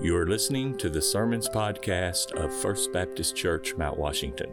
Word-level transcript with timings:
You 0.00 0.16
are 0.16 0.28
listening 0.28 0.78
to 0.78 0.88
the 0.88 1.02
Sermons 1.02 1.48
Podcast 1.48 2.30
of 2.32 2.54
First 2.54 2.92
Baptist 2.92 3.34
Church, 3.34 3.74
Mount 3.74 3.98
Washington. 3.98 4.48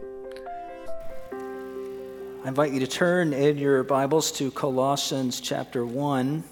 I 1.32 2.48
invite 2.48 2.72
you 2.72 2.80
to 2.80 2.86
turn 2.88 3.32
in 3.32 3.56
your 3.56 3.84
Bibles 3.84 4.32
to 4.32 4.50
Colossians 4.50 5.40
chapter 5.40 5.86
1. 5.86 6.42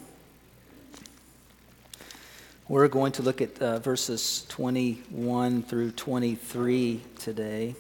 We're 2.68 2.86
going 2.86 3.10
to 3.12 3.22
look 3.22 3.42
at 3.42 3.60
uh, 3.60 3.80
verses 3.80 4.46
21 4.50 5.64
through 5.64 5.90
23 5.90 7.00
today. 7.18 7.74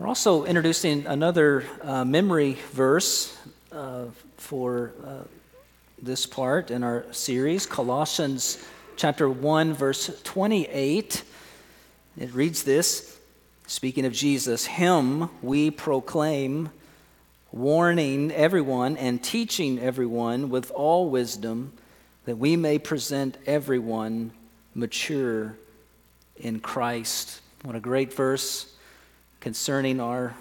We're 0.00 0.08
also 0.08 0.46
introducing 0.46 1.06
another 1.06 1.62
uh, 1.82 2.04
memory 2.04 2.58
verse 2.72 3.38
uh, 3.70 4.06
for 4.36 4.90
uh, 5.06 5.18
this 6.02 6.26
part 6.26 6.72
in 6.72 6.82
our 6.82 7.04
series, 7.12 7.66
Colossians 7.66 8.58
chapter 8.96 9.28
1, 9.28 9.74
verse 9.74 10.20
28. 10.22 11.22
It 12.18 12.34
reads 12.34 12.62
this 12.62 13.18
speaking 13.66 14.04
of 14.04 14.12
Jesus, 14.12 14.66
Him 14.66 15.30
we 15.42 15.70
proclaim, 15.70 16.70
warning 17.50 18.30
everyone 18.32 18.96
and 18.96 19.22
teaching 19.22 19.78
everyone 19.78 20.50
with 20.50 20.70
all 20.70 21.08
wisdom, 21.10 21.72
that 22.24 22.36
we 22.36 22.56
may 22.56 22.78
present 22.78 23.36
everyone 23.46 24.32
mature 24.74 25.56
in 26.36 26.60
Christ. 26.60 27.40
What 27.62 27.76
a 27.76 27.80
great 27.80 28.12
verse 28.12 28.74
concerning 29.40 30.00
our 30.00 30.34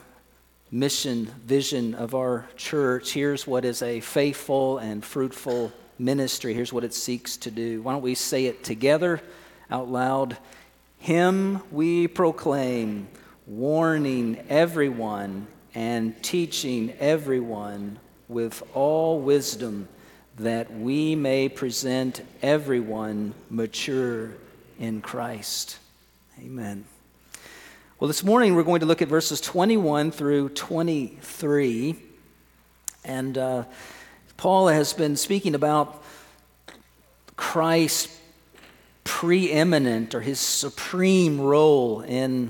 mission, 0.71 1.25
vision 1.45 1.95
of 1.95 2.15
our 2.15 2.47
church. 2.55 3.11
Here's 3.11 3.45
what 3.45 3.65
is 3.65 3.81
a 3.81 3.99
faithful 3.99 4.77
and 4.77 5.03
fruitful 5.03 5.73
ministry. 6.01 6.53
Here's 6.53 6.73
what 6.73 6.83
it 6.83 6.93
seeks 6.93 7.37
to 7.37 7.51
do. 7.51 7.81
Why 7.81 7.93
don't 7.93 8.01
we 8.01 8.15
say 8.15 8.45
it 8.45 8.63
together 8.63 9.21
out 9.69 9.89
loud? 9.89 10.37
Him 10.97 11.61
we 11.71 12.07
proclaim, 12.07 13.07
warning 13.47 14.43
everyone 14.49 15.47
and 15.73 16.21
teaching 16.23 16.93
everyone 16.99 17.99
with 18.27 18.63
all 18.73 19.19
wisdom, 19.19 19.87
that 20.37 20.73
we 20.73 21.15
may 21.15 21.49
present 21.49 22.21
everyone 22.41 23.33
mature 23.49 24.31
in 24.79 25.01
Christ. 25.01 25.77
Amen. 26.39 26.85
Well, 27.99 28.07
this 28.07 28.23
morning 28.23 28.55
we're 28.55 28.63
going 28.63 28.79
to 28.79 28.85
look 28.85 29.01
at 29.01 29.07
verses 29.07 29.39
21 29.41 30.11
through 30.11 30.49
23. 30.49 31.95
And 33.03 33.37
uh, 33.37 33.63
Paul 34.41 34.69
has 34.69 34.93
been 34.93 35.17
speaking 35.17 35.53
about 35.53 36.01
Christ's 37.35 38.19
preeminent 39.03 40.15
or 40.15 40.21
his 40.21 40.39
supreme 40.39 41.39
role 41.39 42.01
in, 42.01 42.49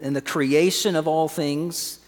in 0.00 0.12
the 0.12 0.20
creation 0.20 0.94
of 0.94 1.08
all 1.08 1.26
things. 1.26 1.98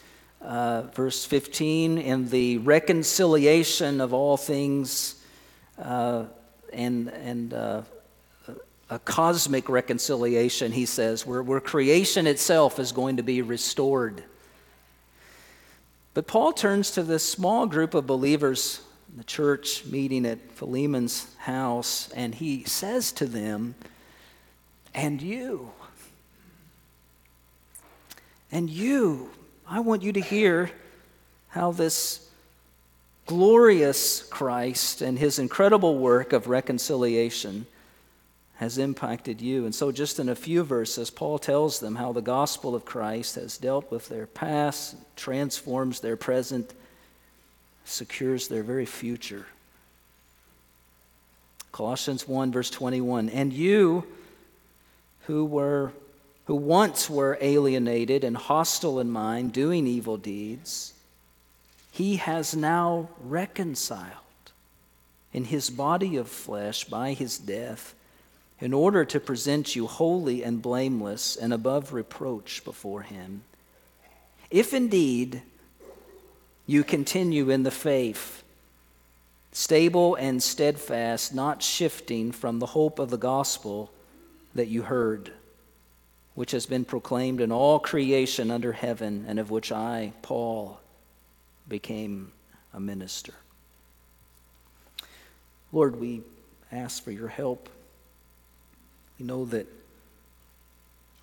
Uh, 0.40 0.82
verse 0.94 1.24
15, 1.24 1.98
in 1.98 2.28
the 2.28 2.58
reconciliation 2.58 4.00
of 4.00 4.14
all 4.14 4.36
things, 4.36 5.20
uh, 5.82 6.22
and, 6.72 7.08
and 7.08 7.52
uh, 7.52 7.82
a 8.88 9.00
cosmic 9.00 9.68
reconciliation, 9.68 10.70
he 10.70 10.86
says, 10.86 11.26
where, 11.26 11.42
where 11.42 11.58
creation 11.58 12.28
itself 12.28 12.78
is 12.78 12.92
going 12.92 13.16
to 13.16 13.24
be 13.24 13.42
restored. 13.42 14.22
But 16.14 16.28
Paul 16.28 16.52
turns 16.52 16.92
to 16.92 17.02
this 17.02 17.28
small 17.28 17.66
group 17.66 17.94
of 17.94 18.06
believers 18.06 18.82
the 19.16 19.24
church 19.24 19.84
meeting 19.86 20.26
at 20.26 20.52
Philemon's 20.52 21.34
house, 21.38 22.10
and 22.14 22.34
he 22.34 22.64
says 22.64 23.12
to 23.12 23.26
them, 23.26 23.74
And 24.94 25.20
you, 25.22 25.72
and 28.52 28.68
you, 28.68 29.30
I 29.66 29.80
want 29.80 30.02
you 30.02 30.12
to 30.12 30.20
hear 30.20 30.70
how 31.48 31.72
this 31.72 32.28
glorious 33.26 34.22
Christ 34.22 35.02
and 35.02 35.18
his 35.18 35.38
incredible 35.38 35.98
work 35.98 36.32
of 36.32 36.46
reconciliation 36.46 37.66
has 38.56 38.78
impacted 38.78 39.40
you. 39.40 39.66
And 39.66 39.74
so, 39.74 39.92
just 39.92 40.18
in 40.18 40.28
a 40.28 40.34
few 40.34 40.64
verses, 40.64 41.10
Paul 41.10 41.38
tells 41.38 41.78
them 41.78 41.94
how 41.94 42.12
the 42.12 42.20
gospel 42.20 42.74
of 42.74 42.84
Christ 42.84 43.36
has 43.36 43.56
dealt 43.56 43.90
with 43.90 44.08
their 44.08 44.26
past, 44.26 44.96
transforms 45.14 46.00
their 46.00 46.16
present, 46.16 46.74
secures 47.88 48.48
their 48.48 48.62
very 48.62 48.86
future. 48.86 49.46
Colossians 51.72 52.26
1, 52.26 52.52
verse 52.52 52.70
21. 52.70 53.28
And 53.28 53.52
you 53.52 54.04
who 55.26 55.44
were 55.44 55.92
who 56.46 56.54
once 56.54 57.10
were 57.10 57.36
alienated 57.42 58.24
and 58.24 58.34
hostile 58.34 59.00
in 59.00 59.10
mind, 59.10 59.52
doing 59.52 59.86
evil 59.86 60.16
deeds, 60.16 60.94
he 61.92 62.16
has 62.16 62.56
now 62.56 63.06
reconciled 63.22 64.14
in 65.34 65.44
his 65.44 65.68
body 65.68 66.16
of 66.16 66.26
flesh 66.26 66.84
by 66.84 67.12
his 67.12 67.36
death, 67.36 67.94
in 68.60 68.72
order 68.72 69.04
to 69.04 69.20
present 69.20 69.76
you 69.76 69.86
holy 69.86 70.42
and 70.42 70.62
blameless 70.62 71.36
and 71.36 71.52
above 71.52 71.92
reproach 71.92 72.64
before 72.64 73.02
him. 73.02 73.42
If 74.50 74.72
indeed 74.72 75.42
you 76.68 76.84
continue 76.84 77.48
in 77.48 77.62
the 77.62 77.70
faith, 77.70 78.44
stable 79.52 80.14
and 80.16 80.42
steadfast, 80.42 81.34
not 81.34 81.62
shifting 81.62 82.30
from 82.30 82.58
the 82.58 82.66
hope 82.66 82.98
of 82.98 83.08
the 83.08 83.16
gospel 83.16 83.90
that 84.54 84.68
you 84.68 84.82
heard, 84.82 85.32
which 86.34 86.50
has 86.50 86.66
been 86.66 86.84
proclaimed 86.84 87.40
in 87.40 87.50
all 87.50 87.78
creation 87.78 88.50
under 88.50 88.72
heaven, 88.72 89.24
and 89.26 89.38
of 89.38 89.50
which 89.50 89.72
I, 89.72 90.12
Paul, 90.20 90.78
became 91.66 92.32
a 92.74 92.78
minister. 92.78 93.32
Lord, 95.72 95.98
we 95.98 96.20
ask 96.70 97.02
for 97.02 97.12
your 97.12 97.28
help. 97.28 97.70
We 99.18 99.24
know 99.24 99.46
that 99.46 99.66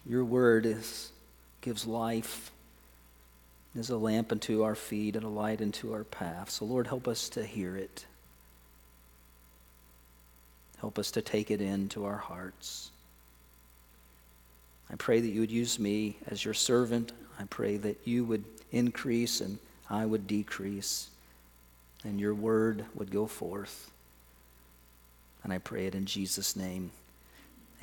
your 0.07 0.25
word 0.25 0.65
is, 0.65 1.11
gives 1.61 1.85
life 1.85 2.49
is 3.75 3.89
a 3.89 3.97
lamp 3.97 4.31
unto 4.31 4.63
our 4.63 4.75
feet 4.75 5.15
and 5.15 5.25
a 5.25 5.29
light 5.29 5.61
unto 5.61 5.93
our 5.93 6.03
path. 6.03 6.49
So, 6.49 6.65
Lord, 6.65 6.87
help 6.87 7.07
us 7.07 7.29
to 7.29 7.43
hear 7.43 7.75
it. 7.75 8.05
Help 10.79 10.97
us 10.97 11.11
to 11.11 11.21
take 11.21 11.51
it 11.51 11.61
into 11.61 12.05
our 12.05 12.17
hearts. 12.17 12.91
I 14.89 14.95
pray 14.95 15.19
that 15.19 15.27
you 15.27 15.41
would 15.41 15.51
use 15.51 15.79
me 15.79 16.17
as 16.27 16.45
your 16.45 16.53
servant. 16.53 17.11
I 17.39 17.43
pray 17.45 17.77
that 17.77 17.99
you 18.05 18.23
would 18.25 18.43
increase 18.71 19.41
and 19.41 19.57
I 19.89 20.05
would 20.05 20.27
decrease, 20.27 21.09
and 22.03 22.19
your 22.19 22.33
word 22.33 22.85
would 22.95 23.11
go 23.11 23.27
forth. 23.27 23.91
And 25.43 25.53
I 25.53 25.59
pray 25.59 25.85
it 25.85 25.95
in 25.95 26.05
Jesus' 26.05 26.55
name. 26.55 26.91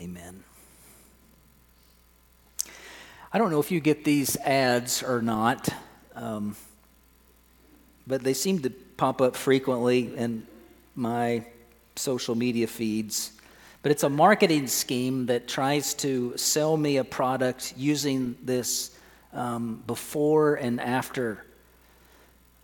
Amen. 0.01 0.43
I 3.35 3.39
don't 3.39 3.51
know 3.51 3.61
if 3.61 3.71
you 3.71 3.81
get 3.81 4.05
these 4.05 4.37
ads 4.37 5.03
or 5.03 5.23
not, 5.23 5.71
um, 6.15 6.55
but 8.07 8.23
they 8.23 8.35
seem 8.35 8.59
to 8.59 8.69
pop 8.69 9.23
up 9.23 9.37
frequently 9.37 10.15
in 10.15 10.47
my 10.95 11.47
social 11.97 12.35
media 12.35 12.67
feeds. 12.67 13.33
But 13.81 13.91
it's 13.91 14.03
a 14.03 14.11
marketing 14.11 14.67
scheme 14.67 15.25
that 15.27 15.49
tries 15.49 15.95
to 15.95 16.37
sell 16.37 16.77
me 16.77 16.99
a 16.99 17.05
product 17.05 17.73
using 17.75 18.37
this 18.43 18.91
um, 19.33 19.83
before 19.87 20.57
and 20.57 20.79
after 20.79 21.43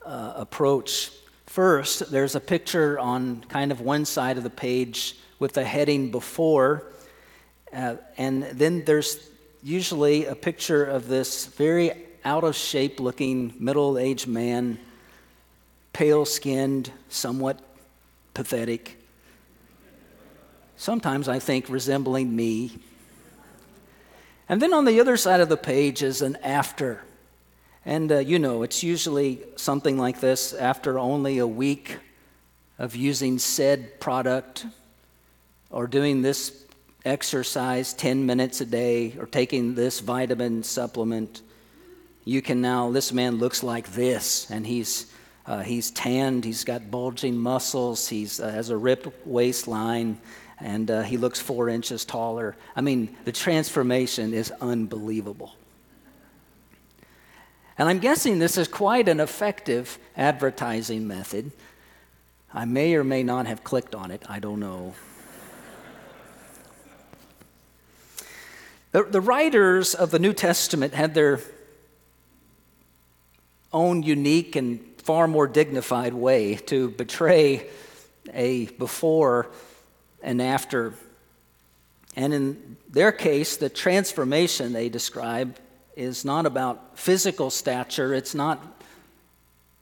uh, 0.04 0.34
approach. 0.36 1.12
First, 1.46 2.10
there's 2.10 2.34
a 2.34 2.40
picture 2.40 2.98
on 2.98 3.42
kind 3.48 3.72
of 3.72 3.80
one 3.80 4.04
side 4.04 4.36
of 4.36 4.42
the 4.42 4.50
page 4.50 5.16
with 5.38 5.54
the 5.54 5.64
heading 5.64 6.10
before, 6.10 6.92
uh, 7.72 7.96
and 8.18 8.42
then 8.42 8.84
there's 8.84 9.30
usually 9.62 10.26
a 10.26 10.34
picture 10.34 10.84
of 10.84 11.08
this 11.08 11.46
very 11.46 11.92
out 12.24 12.44
of 12.44 12.54
shape 12.54 13.00
looking 13.00 13.54
middle 13.58 13.98
aged 13.98 14.26
man, 14.26 14.78
pale 15.92 16.24
skinned, 16.24 16.90
somewhat 17.08 17.60
pathetic. 18.34 18.96
Sometimes 20.76 21.28
I 21.28 21.38
think 21.38 21.68
resembling 21.68 22.34
me. 22.34 22.78
And 24.48 24.62
then 24.62 24.72
on 24.72 24.84
the 24.84 25.00
other 25.00 25.16
side 25.16 25.40
of 25.40 25.48
the 25.48 25.56
page 25.56 26.02
is 26.02 26.22
an 26.22 26.36
after. 26.36 27.02
And 27.84 28.12
uh, 28.12 28.18
you 28.18 28.38
know, 28.38 28.62
it's 28.62 28.82
usually 28.82 29.40
something 29.56 29.98
like 29.98 30.20
this 30.20 30.52
after 30.52 30.98
only 30.98 31.38
a 31.38 31.46
week 31.46 31.98
of 32.78 32.94
using 32.94 33.38
said 33.38 33.98
product 33.98 34.66
or 35.70 35.86
doing 35.86 36.22
this 36.22 36.64
exercise 37.04 37.92
10 37.94 38.26
minutes 38.26 38.60
a 38.60 38.66
day 38.66 39.14
or 39.18 39.26
taking 39.26 39.74
this 39.74 40.00
vitamin 40.00 40.62
supplement, 40.62 41.42
you 42.24 42.42
can 42.42 42.60
now, 42.60 42.90
this 42.90 43.12
man 43.12 43.38
looks 43.38 43.62
like 43.62 43.92
this, 43.92 44.50
and 44.50 44.66
he's, 44.66 45.12
uh, 45.46 45.60
he's 45.60 45.90
tanned, 45.90 46.44
he's 46.44 46.64
got 46.64 46.90
bulging 46.90 47.38
muscles, 47.38 48.08
he 48.08 48.28
uh, 48.42 48.50
has 48.50 48.70
a 48.70 48.76
ripped 48.76 49.08
waistline, 49.26 50.20
and 50.60 50.90
uh, 50.90 51.02
he 51.02 51.16
looks 51.16 51.40
four 51.40 51.68
inches 51.68 52.04
taller. 52.04 52.56
I 52.74 52.80
mean, 52.80 53.16
the 53.24 53.32
transformation 53.32 54.34
is 54.34 54.52
unbelievable. 54.60 55.54
And 57.78 57.88
I'm 57.88 58.00
guessing 58.00 58.40
this 58.40 58.58
is 58.58 58.66
quite 58.66 59.08
an 59.08 59.20
effective 59.20 59.98
advertising 60.16 61.06
method. 61.06 61.52
I 62.52 62.64
may 62.64 62.94
or 62.94 63.04
may 63.04 63.22
not 63.22 63.46
have 63.46 63.62
clicked 63.62 63.94
on 63.94 64.10
it, 64.10 64.24
I 64.28 64.40
don't 64.40 64.58
know. 64.58 64.94
The, 68.92 69.04
the 69.04 69.20
writers 69.20 69.94
of 69.94 70.10
the 70.10 70.18
New 70.18 70.32
Testament 70.32 70.94
had 70.94 71.14
their 71.14 71.40
own 73.72 74.02
unique 74.02 74.56
and 74.56 74.80
far 74.98 75.28
more 75.28 75.46
dignified 75.46 76.14
way 76.14 76.54
to 76.54 76.90
betray 76.90 77.66
a 78.32 78.66
before 78.66 79.48
and 80.22 80.40
after. 80.40 80.94
And 82.16 82.32
in 82.32 82.76
their 82.88 83.12
case, 83.12 83.58
the 83.58 83.68
transformation 83.68 84.72
they 84.72 84.88
describe 84.88 85.56
is 85.96 86.24
not 86.24 86.46
about 86.46 86.98
physical 86.98 87.50
stature, 87.50 88.14
it's 88.14 88.34
not 88.34 88.62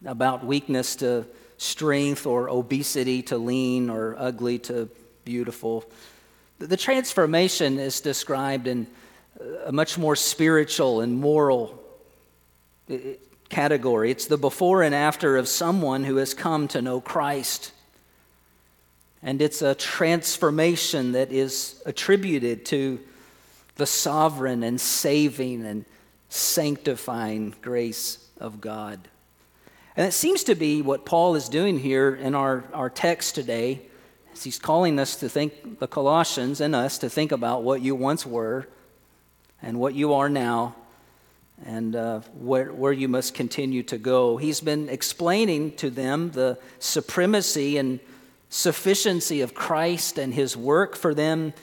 about 0.05 0.45
weakness 0.45 0.97
to 0.97 1.27
strength 1.59 2.27
or 2.27 2.49
obesity 2.51 3.23
to 3.23 3.39
lean 3.39 3.89
or 3.89 4.15
ugly 4.19 4.59
to 4.59 4.89
beautiful. 5.25 5.85
The 6.59 6.77
transformation 6.77 7.79
is 7.79 8.01
described 8.01 8.67
in 8.67 8.87
a 9.65 9.73
much 9.73 9.99
more 9.99 10.17
spiritual 10.17 11.01
and 11.01 11.19
moral 11.19 11.83
category. 13.49 14.11
It's 14.11 14.27
the 14.27 14.39
before 14.39 14.83
and 14.83 14.95
after 14.95 15.37
of 15.37 15.49
someone 15.49 16.05
who 16.05 16.17
has 16.17 16.35
come 16.35 16.69
to 16.69 16.81
know 16.81 17.01
Christ. 17.01 17.73
And 19.23 19.43
it's 19.43 19.61
a 19.61 19.75
transformation 19.75 21.13
that 21.13 21.33
is 21.33 21.83
attributed 21.85 22.65
to 22.67 23.01
the 23.77 23.87
sovereign 23.87 24.63
and 24.63 24.81
saving 24.81 25.67
and 25.67 25.85
sanctifying 26.29 27.55
grace 27.61 28.27
of 28.39 28.61
God. 28.61 29.09
And 29.97 30.07
it 30.07 30.13
seems 30.13 30.45
to 30.45 30.55
be 30.55 30.83
what 30.83 31.05
Paul 31.05 31.35
is 31.37 31.49
doing 31.49 31.79
here 31.79 32.15
in 32.15 32.35
our, 32.35 32.65
our 32.73 32.91
text 32.91 33.35
today. 33.35 33.83
As 34.37 34.45
he's 34.45 34.59
calling 34.59 34.99
us 34.99 35.17
to 35.17 35.31
think, 35.31 35.79
the 35.79 35.89
Colossians 35.89 36.61
and 36.61 36.75
us, 36.75 36.99
to 36.99 37.09
think 37.09 37.33
about 37.33 37.63
what 37.63 37.81
you 37.81 37.95
once 37.95 38.27
were 38.27 38.69
and 39.63 39.81
what 39.81 39.95
you 39.95 40.13
are 40.13 40.29
now 40.29 40.77
and 41.65 41.97
uh, 41.97 42.21
where, 42.39 42.71
where 42.71 42.93
you 42.93 43.09
must 43.09 43.33
continue 43.33 43.83
to 43.85 43.97
go. 43.97 44.37
He's 44.37 44.61
been 44.61 44.91
explaining 44.91 45.77
to 45.77 45.89
them 45.89 46.33
the 46.33 46.59
supremacy 46.81 47.79
and 47.79 47.99
sufficiency 48.51 49.41
of 49.41 49.55
Christ 49.55 50.19
and 50.19 50.35
his 50.35 50.55
work 50.55 50.97
for 50.97 51.15
them. 51.15 51.55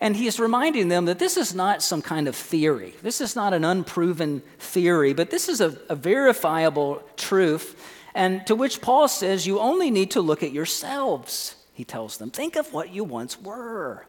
And 0.00 0.16
he's 0.16 0.40
reminding 0.40 0.88
them 0.88 1.04
that 1.04 1.20
this 1.20 1.36
is 1.36 1.54
not 1.54 1.80
some 1.80 2.02
kind 2.02 2.26
of 2.26 2.34
theory. 2.34 2.94
This 3.02 3.20
is 3.20 3.36
not 3.36 3.54
an 3.54 3.64
unproven 3.64 4.42
theory, 4.58 5.14
but 5.14 5.30
this 5.30 5.48
is 5.48 5.60
a, 5.60 5.78
a 5.88 5.94
verifiable 5.94 7.04
truth, 7.16 7.80
and 8.16 8.44
to 8.48 8.56
which 8.56 8.80
Paul 8.80 9.06
says 9.06 9.46
you 9.46 9.60
only 9.60 9.92
need 9.92 10.10
to 10.10 10.20
look 10.20 10.42
at 10.42 10.50
yourselves, 10.50 11.55
he 11.76 11.84
tells 11.84 12.16
them. 12.16 12.30
Think 12.30 12.56
of 12.56 12.72
what 12.72 12.90
you 12.90 13.04
once 13.04 13.38
were. 13.38 14.06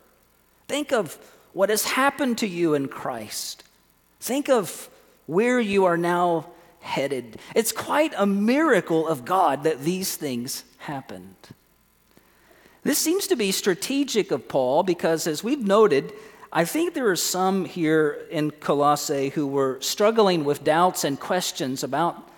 Think 0.69 0.93
of 0.93 1.17
what 1.51 1.69
has 1.69 1.83
happened 1.83 2.37
to 2.37 2.47
you 2.47 2.73
in 2.73 2.87
Christ. 2.87 3.65
Think 4.21 4.47
of 4.47 4.89
where 5.25 5.59
you 5.59 5.83
are 5.83 5.97
now 5.97 6.47
headed. 6.79 7.39
It's 7.53 7.73
quite 7.73 8.13
a 8.15 8.25
miracle 8.25 9.05
of 9.05 9.25
God 9.25 9.63
that 9.63 9.81
these 9.81 10.15
things 10.15 10.63
happened. 10.77 11.35
This 12.83 12.99
seems 12.99 13.27
to 13.27 13.35
be 13.35 13.51
strategic 13.51 14.31
of 14.31 14.47
Paul 14.47 14.83
because, 14.83 15.27
as 15.27 15.43
we've 15.43 15.67
noted, 15.67 16.13
I 16.53 16.63
think 16.63 16.93
there 16.93 17.09
are 17.09 17.17
some 17.17 17.65
here 17.65 18.25
in 18.31 18.51
Colossae 18.51 19.29
who 19.29 19.45
were 19.45 19.77
struggling 19.81 20.45
with 20.45 20.63
doubts 20.63 21.03
and 21.03 21.19
questions 21.19 21.83
about 21.83 22.29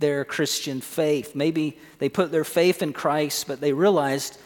their 0.00 0.24
Christian 0.24 0.80
faith. 0.80 1.36
Maybe 1.36 1.78
they 2.00 2.08
put 2.08 2.32
their 2.32 2.42
faith 2.42 2.82
in 2.82 2.92
Christ, 2.92 3.46
but 3.46 3.60
they 3.60 3.72
realized 3.72 4.36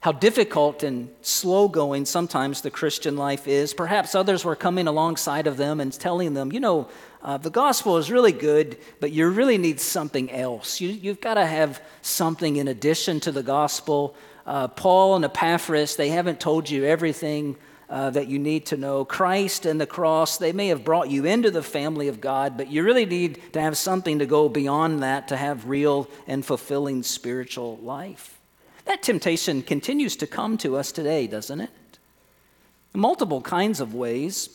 how 0.00 0.12
difficult 0.12 0.84
and 0.84 1.10
slow 1.22 1.66
going 1.66 2.04
sometimes 2.04 2.60
the 2.60 2.70
Christian 2.70 3.16
life 3.16 3.48
is. 3.48 3.74
Perhaps 3.74 4.14
others 4.14 4.44
were 4.44 4.54
coming 4.54 4.86
alongside 4.86 5.48
of 5.48 5.56
them 5.56 5.80
and 5.80 5.92
telling 5.92 6.34
them, 6.34 6.52
you 6.52 6.60
know, 6.60 6.88
uh, 7.20 7.36
the 7.36 7.50
gospel 7.50 7.96
is 7.96 8.10
really 8.10 8.30
good, 8.30 8.78
but 9.00 9.10
you 9.10 9.28
really 9.28 9.58
need 9.58 9.80
something 9.80 10.30
else. 10.30 10.80
You, 10.80 10.90
you've 10.90 11.20
got 11.20 11.34
to 11.34 11.44
have 11.44 11.82
something 12.00 12.56
in 12.56 12.68
addition 12.68 13.18
to 13.20 13.32
the 13.32 13.42
gospel. 13.42 14.14
Uh, 14.46 14.68
Paul 14.68 15.16
and 15.16 15.24
Epaphras, 15.24 15.96
they 15.96 16.10
haven't 16.10 16.38
told 16.38 16.70
you 16.70 16.84
everything 16.84 17.56
uh, 17.90 18.10
that 18.10 18.28
you 18.28 18.38
need 18.38 18.66
to 18.66 18.76
know. 18.76 19.04
Christ 19.04 19.66
and 19.66 19.80
the 19.80 19.86
cross, 19.86 20.38
they 20.38 20.52
may 20.52 20.68
have 20.68 20.84
brought 20.84 21.10
you 21.10 21.24
into 21.24 21.50
the 21.50 21.62
family 21.62 22.06
of 22.06 22.20
God, 22.20 22.56
but 22.56 22.68
you 22.68 22.84
really 22.84 23.06
need 23.06 23.52
to 23.52 23.60
have 23.60 23.76
something 23.76 24.20
to 24.20 24.26
go 24.26 24.48
beyond 24.48 25.02
that 25.02 25.26
to 25.28 25.36
have 25.36 25.68
real 25.68 26.08
and 26.28 26.46
fulfilling 26.46 27.02
spiritual 27.02 27.78
life. 27.78 28.37
That 28.88 29.02
temptation 29.02 29.60
continues 29.60 30.16
to 30.16 30.26
come 30.26 30.56
to 30.58 30.76
us 30.76 30.92
today, 30.92 31.26
doesn't 31.26 31.60
it? 31.60 31.70
Multiple 32.94 33.42
kinds 33.42 33.80
of 33.80 33.94
ways. 33.94 34.48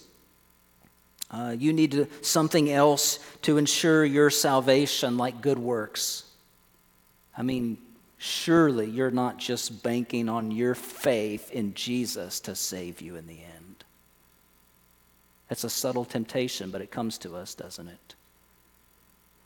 Uh, 1.30 1.56
you 1.57 1.71
need 1.71 1.91
to, 1.91 2.07
something 2.21 2.71
else 2.71 3.19
to 3.44 3.57
ensure 3.57 4.03
your 4.03 4.31
salvation, 4.31 5.18
like 5.18 5.41
good 5.41 5.59
works. 5.59 6.24
I 7.38 7.44
mean, 7.44 7.77
surely 8.18 8.89
you're 8.89 9.12
not 9.12 9.38
just 9.38 9.83
banking 9.83 10.27
on 10.30 10.50
your 10.50 10.74
faith 10.74 11.51
in 11.51 11.75
Jesus 11.75 12.39
to 12.41 12.56
save 12.56 13.01
you 13.01 13.15
in 13.15 13.27
the 13.27 13.38
end. 13.38 13.83
That's 15.47 15.63
a 15.63 15.69
subtle 15.69 16.06
temptation, 16.06 16.71
but 16.71 16.81
it 16.81 16.89
comes 16.89 17.19
to 17.19 17.36
us, 17.36 17.53
doesn't 17.53 17.88
it? 17.88 18.15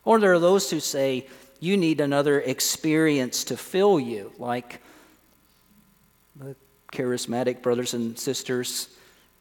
Or 0.06 0.18
there 0.22 0.34
are 0.34 0.40
those 0.40 0.72
who 0.72 0.80
say, 0.80 1.28
you 1.60 1.78
need 1.78 2.02
another 2.02 2.40
experience 2.40 3.46
to 3.46 3.58
fill 3.58 4.00
you, 4.00 4.32
like 4.38 4.82
the 6.36 6.56
charismatic 6.92 7.62
brothers 7.62 7.94
and 7.94 8.18
sisters 8.18 8.90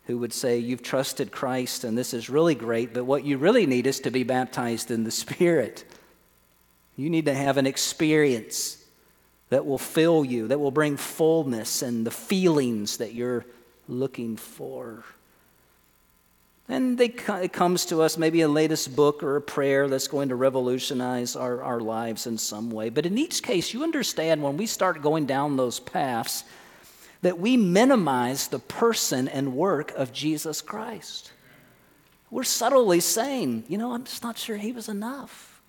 who 0.07 0.19
would 0.19 0.33
say, 0.33 0.59
You've 0.59 0.83
trusted 0.83 1.33
Christ 1.33 1.85
and 1.85 1.97
this 1.97 2.15
is 2.15 2.31
really 2.31 2.55
great, 2.55 2.95
but 2.95 3.05
what 3.05 3.25
you 3.25 3.39
really 3.39 3.67
need 3.67 3.87
is 3.87 4.01
to 4.01 4.11
be 4.11 4.23
baptized 4.23 4.91
in 4.91 5.05
the 5.05 5.11
Spirit. 5.11 5.85
You 6.97 7.11
need 7.11 7.27
to 7.27 7.35
have 7.35 7.59
an 7.59 7.67
experience 7.67 8.83
that 9.51 9.67
will 9.67 9.79
fill 9.79 10.25
you, 10.25 10.49
that 10.49 10.59
will 10.59 10.71
bring 10.71 10.97
fullness 10.97 11.83
and 11.83 12.07
the 12.07 12.11
feelings 12.11 12.97
that 12.97 13.15
you're 13.15 13.45
looking 13.89 14.37
for. 14.37 15.05
And 16.69 16.99
they, 16.99 17.15
it 17.29 17.53
comes 17.53 17.87
to 17.87 18.03
us 18.03 18.19
maybe 18.19 18.41
a 18.41 18.49
latest 18.49 18.97
book 18.97 19.23
or 19.23 19.37
a 19.37 19.41
prayer 19.41 19.89
that's 19.89 20.09
going 20.09 20.31
to 20.31 20.35
revolutionize 20.35 21.37
our, 21.37 21.63
our 21.63 21.81
lives 21.81 22.27
in 22.27 22.39
some 22.39 22.71
way. 22.71 22.89
But 22.89 23.07
in 23.07 23.19
each 23.19 23.43
case, 23.43 23.73
you 23.73 23.85
understand 23.85 24.43
when 24.43 24.57
we 24.57 24.67
start 24.67 25.01
going 25.01 25.27
down 25.27 25.57
those 25.57 25.79
paths 25.79 26.43
that 27.23 27.39
we 27.39 27.57
minimize 27.57 28.49
the 28.49 28.59
person 28.59 29.29
and 29.29 29.55
work 29.55 29.93
of 29.93 30.13
Jesus 30.13 30.61
Christ. 30.61 31.31
We're 32.31 32.43
subtly 32.43 33.01
saying, 33.01 33.65
you 33.69 33.79
know, 33.79 33.93
I'm 33.93 34.05
just 34.05 34.25
not 34.25 34.37
sure 34.37 34.57
he 34.57 34.73
was 34.73 34.89
enough. 34.89 35.63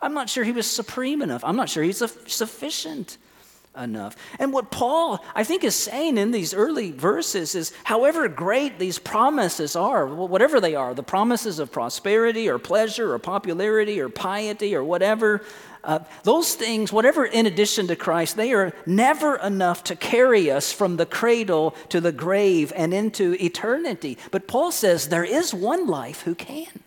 I'm 0.00 0.14
not 0.14 0.30
sure 0.30 0.44
he 0.44 0.52
was 0.52 0.68
supreme 0.68 1.22
enough. 1.22 1.42
I'm 1.44 1.56
not 1.56 1.68
sure 1.68 1.82
he's 1.82 1.98
sufficient 1.98 3.18
enough. 3.78 4.16
And 4.38 4.52
what 4.52 4.70
Paul, 4.70 5.24
I 5.34 5.44
think, 5.44 5.64
is 5.64 5.74
saying 5.74 6.18
in 6.18 6.30
these 6.30 6.52
early 6.52 6.92
verses 6.92 7.54
is 7.54 7.72
however 7.84 8.28
great 8.28 8.78
these 8.78 8.98
promises 8.98 9.76
are, 9.76 10.06
whatever 10.06 10.60
they 10.60 10.74
are, 10.74 10.94
the 10.94 11.02
promises 11.02 11.58
of 11.58 11.72
prosperity 11.72 12.48
or 12.48 12.58
pleasure 12.58 13.12
or 13.12 13.18
popularity 13.18 14.00
or 14.00 14.08
piety 14.08 14.74
or 14.74 14.84
whatever, 14.84 15.42
uh, 15.84 16.00
those 16.24 16.54
things, 16.54 16.92
whatever 16.92 17.24
in 17.24 17.46
addition 17.46 17.86
to 17.86 17.96
Christ, 17.96 18.36
they 18.36 18.52
are 18.52 18.72
never 18.84 19.36
enough 19.36 19.84
to 19.84 19.96
carry 19.96 20.50
us 20.50 20.72
from 20.72 20.96
the 20.96 21.06
cradle 21.06 21.74
to 21.88 22.00
the 22.00 22.12
grave 22.12 22.72
and 22.76 22.92
into 22.92 23.36
eternity. 23.42 24.18
But 24.30 24.48
Paul 24.48 24.72
says 24.72 25.08
there 25.08 25.24
is 25.24 25.54
one 25.54 25.86
life 25.86 26.22
who 26.22 26.34
can. 26.34 26.80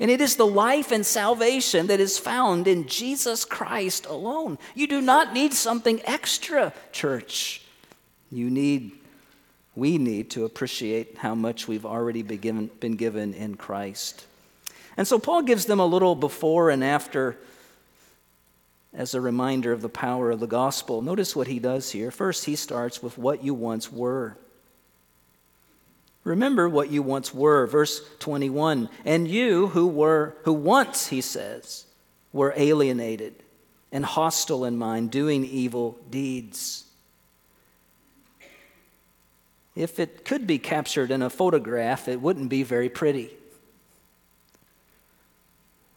And 0.00 0.10
it 0.10 0.22
is 0.22 0.36
the 0.36 0.46
life 0.46 0.90
and 0.90 1.04
salvation 1.04 1.88
that 1.88 2.00
is 2.00 2.18
found 2.18 2.66
in 2.66 2.86
Jesus 2.86 3.44
Christ 3.44 4.06
alone. 4.06 4.58
You 4.74 4.86
do 4.86 5.02
not 5.02 5.34
need 5.34 5.52
something 5.52 6.00
extra, 6.04 6.72
church. 6.90 7.62
You 8.32 8.48
need, 8.48 8.92
we 9.76 9.98
need 9.98 10.30
to 10.30 10.46
appreciate 10.46 11.18
how 11.18 11.34
much 11.34 11.68
we've 11.68 11.84
already 11.84 12.22
been 12.22 12.38
given, 12.38 12.70
been 12.80 12.96
given 12.96 13.34
in 13.34 13.56
Christ. 13.56 14.24
And 14.96 15.06
so 15.06 15.18
Paul 15.18 15.42
gives 15.42 15.66
them 15.66 15.80
a 15.80 15.86
little 15.86 16.14
before 16.14 16.70
and 16.70 16.82
after 16.82 17.36
as 18.94 19.14
a 19.14 19.20
reminder 19.20 19.70
of 19.70 19.82
the 19.82 19.88
power 19.88 20.30
of 20.30 20.40
the 20.40 20.46
gospel. 20.46 21.02
Notice 21.02 21.36
what 21.36 21.46
he 21.46 21.58
does 21.58 21.92
here. 21.92 22.10
First, 22.10 22.46
he 22.46 22.56
starts 22.56 23.02
with 23.02 23.18
what 23.18 23.44
you 23.44 23.54
once 23.54 23.92
were. 23.92 24.36
Remember 26.24 26.68
what 26.68 26.90
you 26.90 27.02
once 27.02 27.34
were. 27.34 27.66
Verse 27.66 28.02
21 28.18 28.88
And 29.04 29.28
you 29.28 29.68
who 29.68 29.86
were, 29.86 30.36
who 30.44 30.52
once, 30.52 31.08
he 31.08 31.20
says, 31.20 31.86
were 32.32 32.52
alienated 32.56 33.34
and 33.92 34.04
hostile 34.04 34.64
in 34.64 34.76
mind, 34.76 35.10
doing 35.10 35.44
evil 35.44 35.98
deeds. 36.10 36.84
If 39.74 39.98
it 39.98 40.24
could 40.24 40.46
be 40.46 40.58
captured 40.58 41.10
in 41.10 41.22
a 41.22 41.30
photograph, 41.30 42.06
it 42.06 42.20
wouldn't 42.20 42.50
be 42.50 42.62
very 42.62 42.88
pretty. 42.88 43.30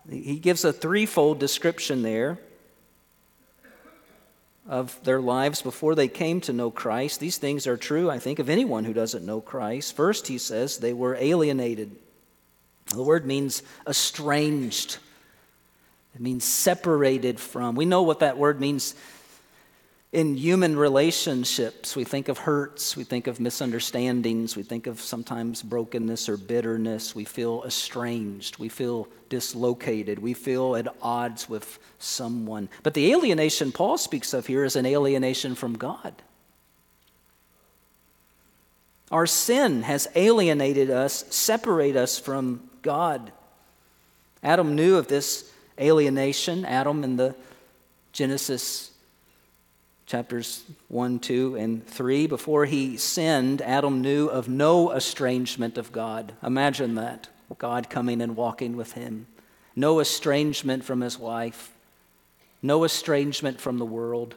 He 0.10 0.40
gives 0.40 0.64
a 0.64 0.74
threefold 0.74 1.40
description 1.40 2.02
there 2.02 2.40
of 4.68 5.02
their 5.04 5.20
lives 5.20 5.62
before 5.62 5.96
they 5.96 6.08
came 6.08 6.40
to 6.42 6.54
know 6.54 6.72
Christ. 6.72 7.20
These 7.20 7.38
things 7.38 7.68
are 7.68 7.78
true, 7.78 8.10
I 8.10 8.20
think, 8.20 8.40
of 8.40 8.50
anyone 8.50 8.86
who 8.86 8.94
doesn't 8.94 9.26
know 9.26 9.42
Christ. 9.42 9.96
First, 9.96 10.28
he 10.28 10.38
says 10.38 10.78
they 10.78 10.94
were 10.94 11.16
alienated. 11.16 11.96
The 12.94 13.04
word 13.04 13.26
means 13.26 13.64
estranged, 13.88 14.98
it 16.16 16.22
means 16.22 16.44
separated 16.44 17.40
from. 17.40 17.76
We 17.76 17.86
know 17.86 18.04
what 18.04 18.20
that 18.20 18.38
word 18.38 18.60
means 18.60 18.94
in 20.14 20.36
human 20.36 20.78
relationships, 20.78 21.96
we 21.96 22.04
think 22.04 22.30
of 22.30 22.38
hurts, 22.38 22.96
we 22.96 23.04
think 23.04 23.26
of 23.26 23.40
misunderstandings, 23.40 24.56
we 24.56 24.62
think 24.62 24.86
of 24.86 25.02
sometimes 25.02 25.64
brokenness 25.64 26.30
or 26.30 26.38
bitterness. 26.38 27.16
We 27.16 27.26
feel 27.26 27.64
estranged, 27.66 28.60
we 28.60 28.70
feel 28.70 29.08
dislocated, 29.30 30.20
we 30.20 30.36
feel 30.36 30.76
at 30.76 30.88
odds 31.02 31.50
with 31.50 31.80
someone. 31.98 32.70
But 32.84 32.94
the 32.94 33.12
alienation 33.12 33.72
Paul 33.72 33.98
speaks 33.98 34.36
of 34.36 34.46
here 34.46 34.64
is 34.64 34.76
an 34.76 34.86
alienation 34.86 35.56
from 35.56 35.74
God. 35.74 36.14
Our 39.12 39.26
sin 39.26 39.82
has 39.82 40.08
alienated 40.14 40.92
us, 40.92 41.26
separate 41.34 41.96
us 41.96 42.20
from 42.20 42.70
God. 42.84 43.32
Adam 44.44 44.76
knew 44.76 44.96
of 44.98 45.08
this 45.08 45.52
alienation. 45.80 46.66
Adam 46.66 47.04
in 47.04 47.16
the 47.16 47.36
Genesis 48.12 48.93
chapters 50.06 50.64
1, 50.90 51.20
2, 51.20 51.56
and 51.56 51.88
3. 51.88 52.28
Before 52.28 52.66
he 52.66 52.98
sinned, 52.98 53.62
Adam 53.62 54.02
knew 54.02 54.28
of 54.28 54.48
no 54.48 54.92
estrangement 54.92 55.78
of 55.78 55.92
God. 55.92 56.34
Imagine 56.44 56.96
that 56.96 57.30
God 57.58 57.90
coming 57.90 58.22
and 58.22 58.36
walking 58.36 58.76
with 58.76 58.94
him. 58.94 59.28
No 59.76 60.00
estrangement 60.00 60.84
from 60.84 61.02
his 61.02 61.18
wife, 61.18 61.72
no 62.62 62.84
estrangement 62.84 63.60
from 63.60 63.78
the 63.78 63.86
world, 63.86 64.36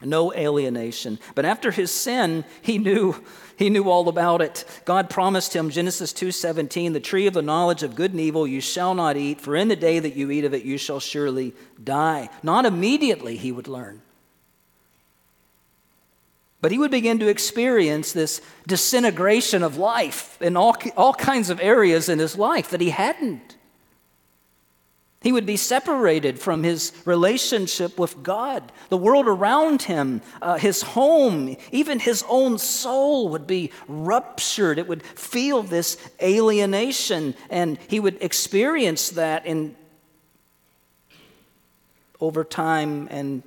no 0.00 0.32
alienation. 0.32 1.18
But 1.34 1.44
after 1.44 1.70
his 1.70 1.92
sin, 1.92 2.44
he 2.60 2.78
knew 2.78 3.22
he 3.56 3.70
knew 3.70 3.88
all 3.88 4.08
about 4.08 4.42
it. 4.42 4.64
God 4.84 5.08
promised 5.08 5.54
him 5.54 5.70
Genesis 5.70 6.12
2:17, 6.12 6.92
"The 6.92 6.98
tree 7.00 7.28
of 7.28 7.34
the 7.34 7.42
knowledge 7.42 7.84
of 7.84 7.94
good 7.94 8.10
and 8.10 8.20
evil 8.20 8.46
you 8.46 8.60
shall 8.60 8.94
not 8.94 9.16
eat, 9.16 9.40
for 9.40 9.54
in 9.54 9.68
the 9.68 9.76
day 9.76 10.00
that 10.00 10.16
you 10.16 10.30
eat 10.30 10.44
of 10.44 10.54
it 10.54 10.64
you 10.64 10.78
shall 10.78 10.98
surely 10.98 11.54
die." 11.82 12.30
Not 12.42 12.66
immediately 12.66 13.36
he 13.36 13.52
would 13.52 13.68
learn. 13.68 14.02
But 16.62 16.70
he 16.70 16.78
would 16.78 16.92
begin 16.92 17.18
to 17.18 17.26
experience 17.26 18.12
this 18.12 18.40
disintegration 18.68 19.64
of 19.64 19.76
life 19.78 20.40
in 20.40 20.56
all, 20.56 20.76
all 20.96 21.12
kinds 21.12 21.50
of 21.50 21.60
areas 21.60 22.08
in 22.08 22.20
his 22.20 22.38
life 22.38 22.70
that 22.70 22.80
he 22.80 22.90
hadn't. 22.90 23.56
He 25.22 25.32
would 25.32 25.44
be 25.44 25.56
separated 25.56 26.38
from 26.38 26.62
his 26.62 26.92
relationship 27.04 27.98
with 27.98 28.22
God. 28.22 28.70
The 28.90 28.96
world 28.96 29.26
around 29.26 29.82
him, 29.82 30.22
uh, 30.40 30.56
his 30.56 30.82
home, 30.82 31.56
even 31.72 31.98
his 31.98 32.24
own 32.28 32.58
soul 32.58 33.28
would 33.30 33.46
be 33.46 33.72
ruptured. 33.88 34.78
It 34.78 34.86
would 34.86 35.02
feel 35.02 35.64
this 35.64 35.96
alienation, 36.22 37.34
and 37.50 37.76
he 37.88 37.98
would 37.98 38.22
experience 38.22 39.10
that 39.10 39.46
in 39.46 39.74
over 42.20 42.44
time, 42.44 43.08
and 43.10 43.42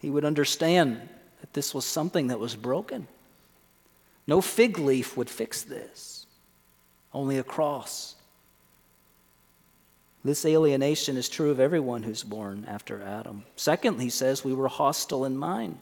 he 0.00 0.10
would 0.10 0.24
understand 0.24 1.08
that 1.48 1.54
this 1.54 1.74
was 1.74 1.84
something 1.84 2.28
that 2.28 2.38
was 2.38 2.54
broken. 2.54 3.06
No 4.26 4.40
fig 4.40 4.78
leaf 4.78 5.16
would 5.16 5.30
fix 5.30 5.62
this, 5.62 6.26
only 7.14 7.38
a 7.38 7.42
cross. 7.42 8.14
This 10.24 10.44
alienation 10.44 11.16
is 11.16 11.28
true 11.28 11.50
of 11.50 11.60
everyone 11.60 12.02
who's 12.02 12.22
born 12.22 12.66
after 12.68 13.02
Adam. 13.02 13.44
Secondly, 13.56 14.04
he 14.04 14.10
says 14.10 14.44
we 14.44 14.52
were 14.52 14.68
hostile 14.68 15.24
in 15.24 15.36
mind. 15.36 15.78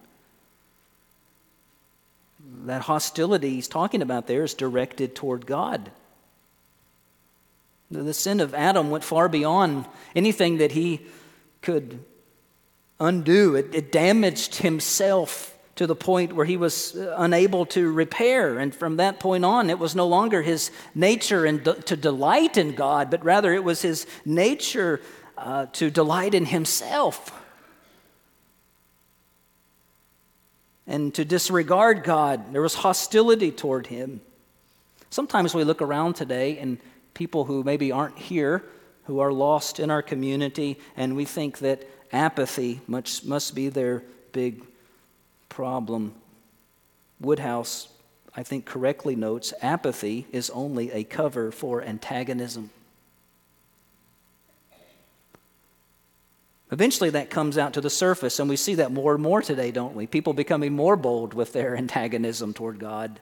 That 2.66 2.82
hostility 2.82 3.50
he's 3.50 3.66
talking 3.66 4.02
about 4.02 4.28
there 4.28 4.44
is 4.44 4.54
directed 4.54 5.16
toward 5.16 5.46
God. 5.46 5.90
The 7.90 8.14
sin 8.14 8.40
of 8.40 8.54
Adam 8.54 8.90
went 8.90 9.04
far 9.04 9.28
beyond 9.28 9.86
anything 10.14 10.58
that 10.58 10.72
he 10.72 11.00
could 11.62 12.04
undo, 13.00 13.54
it, 13.56 13.74
it 13.74 13.92
damaged 13.92 14.56
himself 14.56 15.55
to 15.76 15.86
the 15.86 15.94
point 15.94 16.32
where 16.32 16.46
he 16.46 16.56
was 16.56 16.96
uh, 16.96 17.14
unable 17.18 17.66
to 17.66 17.92
repair. 17.92 18.58
And 18.58 18.74
from 18.74 18.96
that 18.96 19.20
point 19.20 19.44
on, 19.44 19.70
it 19.70 19.78
was 19.78 19.94
no 19.94 20.06
longer 20.06 20.42
his 20.42 20.70
nature 20.94 21.58
to 21.58 21.96
delight 21.96 22.56
in 22.56 22.74
God, 22.74 23.10
but 23.10 23.24
rather 23.24 23.52
it 23.54 23.62
was 23.62 23.82
his 23.82 24.06
nature 24.24 25.00
uh, 25.36 25.66
to 25.66 25.90
delight 25.90 26.34
in 26.34 26.46
himself 26.46 27.30
and 30.86 31.14
to 31.14 31.24
disregard 31.24 32.04
God. 32.04 32.52
There 32.52 32.62
was 32.62 32.74
hostility 32.74 33.50
toward 33.50 33.88
him. 33.88 34.22
Sometimes 35.10 35.54
we 35.54 35.64
look 35.64 35.82
around 35.82 36.14
today 36.14 36.58
and 36.58 36.78
people 37.12 37.44
who 37.44 37.62
maybe 37.62 37.92
aren't 37.92 38.18
here, 38.18 38.64
who 39.04 39.18
are 39.20 39.32
lost 39.32 39.78
in 39.78 39.90
our 39.90 40.02
community, 40.02 40.78
and 40.96 41.16
we 41.16 41.26
think 41.26 41.58
that 41.58 41.86
apathy 42.12 42.80
must 42.86 43.54
be 43.54 43.68
their 43.68 44.02
big 44.32 44.62
problem. 45.56 46.14
Woodhouse, 47.18 47.88
I 48.36 48.42
think, 48.42 48.66
correctly 48.66 49.16
notes 49.16 49.54
apathy 49.62 50.26
is 50.30 50.50
only 50.50 50.92
a 50.92 51.02
cover 51.02 51.50
for 51.50 51.82
antagonism. 51.82 52.68
Eventually, 56.70 57.08
that 57.08 57.30
comes 57.30 57.56
out 57.56 57.72
to 57.72 57.80
the 57.80 57.88
surface, 57.88 58.38
and 58.38 58.50
we 58.50 58.56
see 58.56 58.74
that 58.74 58.92
more 58.92 59.14
and 59.14 59.22
more 59.22 59.40
today, 59.40 59.70
don't 59.70 59.94
we? 59.94 60.06
People 60.06 60.34
becoming 60.34 60.74
more 60.74 60.94
bold 60.94 61.32
with 61.32 61.54
their 61.54 61.74
antagonism 61.84 62.52
toward 62.52 62.78
God. 62.78 63.18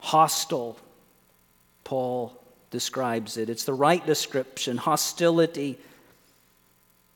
Hostile, 0.00 0.78
Paul 1.82 2.38
describes 2.70 3.38
it. 3.38 3.48
It's 3.48 3.64
the 3.64 3.72
right 3.72 4.04
description 4.04 4.76
hostility 4.76 5.78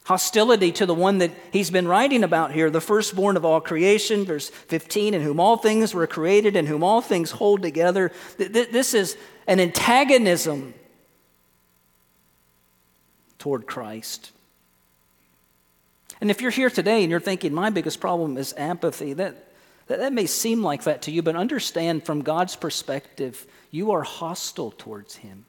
Hostility 0.04 0.72
to 0.72 0.86
the 0.86 0.94
one 0.94 1.18
that 1.18 1.30
he's 1.52 1.70
been 1.70 1.86
writing 1.86 2.24
about 2.24 2.52
here, 2.52 2.70
the 2.70 2.80
firstborn 2.80 3.36
of 3.36 3.44
all 3.44 3.60
creation, 3.60 4.24
verse 4.24 4.48
15, 4.48 5.14
in 5.14 5.22
whom 5.22 5.38
all 5.38 5.56
things 5.56 5.94
were 5.94 6.06
created, 6.06 6.56
in 6.56 6.66
whom 6.66 6.82
all 6.82 7.00
things 7.00 7.32
hold 7.32 7.62
together. 7.62 8.10
This 8.38 8.94
is 8.94 9.16
an 9.46 9.60
antagonism 9.60 10.74
toward 13.38 13.66
Christ. 13.66 14.32
And 16.20 16.30
if 16.30 16.40
you're 16.40 16.50
here 16.50 16.70
today 16.70 17.02
and 17.02 17.10
you're 17.10 17.20
thinking, 17.20 17.52
my 17.52 17.70
biggest 17.70 18.00
problem 18.00 18.36
is 18.36 18.54
apathy, 18.56 19.14
that, 19.14 19.52
that, 19.86 19.98
that 19.98 20.12
may 20.12 20.26
seem 20.26 20.62
like 20.62 20.84
that 20.84 21.02
to 21.02 21.10
you, 21.10 21.22
but 21.22 21.36
understand 21.36 22.04
from 22.04 22.22
God's 22.22 22.56
perspective, 22.56 23.46
you 23.70 23.92
are 23.92 24.02
hostile 24.02 24.70
towards 24.70 25.16
Him. 25.16 25.46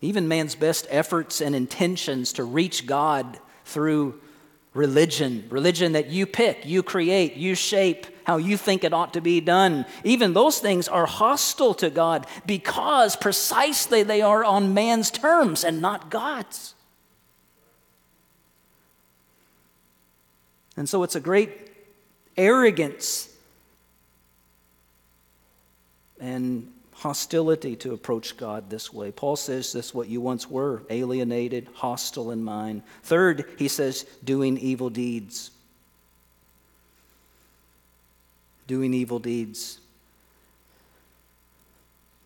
Even 0.00 0.28
man's 0.28 0.54
best 0.54 0.86
efforts 0.90 1.40
and 1.40 1.54
intentions 1.54 2.32
to 2.34 2.44
reach 2.44 2.86
God 2.86 3.38
through 3.64 4.20
religion, 4.72 5.44
religion 5.50 5.92
that 5.92 6.10
you 6.10 6.26
pick, 6.26 6.64
you 6.64 6.82
create, 6.82 7.34
you 7.34 7.54
shape 7.54 8.06
how 8.24 8.36
you 8.36 8.56
think 8.56 8.84
it 8.84 8.92
ought 8.92 9.12
to 9.14 9.20
be 9.20 9.40
done, 9.40 9.84
even 10.04 10.32
those 10.32 10.60
things 10.60 10.86
are 10.86 11.06
hostile 11.06 11.74
to 11.74 11.90
God 11.90 12.26
because 12.46 13.16
precisely 13.16 14.02
they 14.02 14.22
are 14.22 14.44
on 14.44 14.72
man's 14.72 15.10
terms 15.10 15.64
and 15.64 15.80
not 15.82 16.10
God's. 16.10 16.74
And 20.76 20.88
so 20.88 21.02
it's 21.02 21.16
a 21.16 21.20
great 21.20 21.50
arrogance 22.36 23.28
and 26.20 26.70
hostility 27.00 27.76
to 27.76 27.94
approach 27.94 28.36
God 28.36 28.68
this 28.68 28.92
way. 28.92 29.10
Paul 29.10 29.34
says 29.34 29.72
this 29.72 29.94
what 29.94 30.08
you 30.08 30.20
once 30.20 30.50
were 30.50 30.82
alienated, 30.90 31.66
hostile 31.72 32.30
in 32.30 32.44
mind. 32.44 32.82
Third, 33.02 33.46
he 33.56 33.68
says, 33.68 34.04
doing 34.22 34.58
evil 34.58 34.90
deeds. 34.90 35.50
Doing 38.66 38.92
evil 38.92 39.18
deeds. 39.18 39.80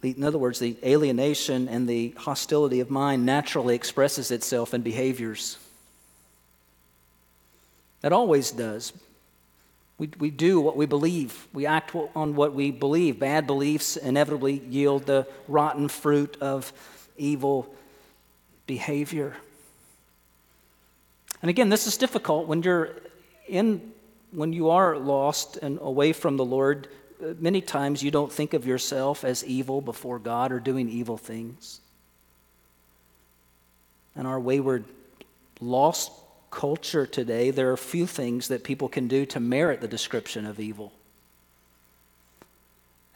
In 0.02 0.24
other 0.24 0.38
words, 0.38 0.58
the 0.58 0.76
alienation 0.84 1.68
and 1.68 1.88
the 1.88 2.12
hostility 2.18 2.80
of 2.80 2.90
mind 2.90 3.24
naturally 3.24 3.76
expresses 3.76 4.32
itself 4.32 4.74
in 4.74 4.82
behaviors. 4.82 5.56
It 8.02 8.12
always 8.12 8.50
does. 8.50 8.92
We, 9.98 10.10
we 10.18 10.30
do 10.30 10.60
what 10.60 10.76
we 10.76 10.86
believe. 10.86 11.46
We 11.52 11.66
act 11.66 11.94
on 11.94 12.34
what 12.34 12.52
we 12.52 12.70
believe. 12.70 13.18
Bad 13.18 13.46
beliefs 13.46 13.96
inevitably 13.96 14.58
yield 14.58 15.06
the 15.06 15.26
rotten 15.46 15.88
fruit 15.88 16.36
of 16.40 16.72
evil 17.16 17.72
behavior. 18.66 19.36
And 21.42 21.50
again, 21.50 21.68
this 21.68 21.86
is 21.86 21.96
difficult 21.96 22.48
when 22.48 22.62
you're 22.62 22.96
in 23.46 23.92
when 24.32 24.52
you 24.52 24.70
are 24.70 24.96
lost 24.98 25.58
and 25.58 25.78
away 25.80 26.12
from 26.12 26.36
the 26.36 26.44
Lord. 26.44 26.88
Uh, 27.22 27.34
many 27.38 27.60
times 27.60 28.02
you 28.02 28.10
don't 28.10 28.32
think 28.32 28.52
of 28.52 28.66
yourself 28.66 29.24
as 29.24 29.44
evil 29.44 29.80
before 29.80 30.18
God 30.18 30.50
or 30.50 30.58
doing 30.58 30.88
evil 30.88 31.16
things. 31.16 31.80
And 34.16 34.26
our 34.26 34.40
wayward, 34.40 34.84
lost 35.60 36.10
culture 36.54 37.04
today, 37.04 37.50
there 37.50 37.72
are 37.72 37.76
few 37.76 38.06
things 38.06 38.48
that 38.48 38.62
people 38.62 38.88
can 38.88 39.08
do 39.08 39.26
to 39.26 39.40
merit 39.40 39.80
the 39.80 39.88
description 39.88 40.46
of 40.46 40.60
evil. 40.60 40.92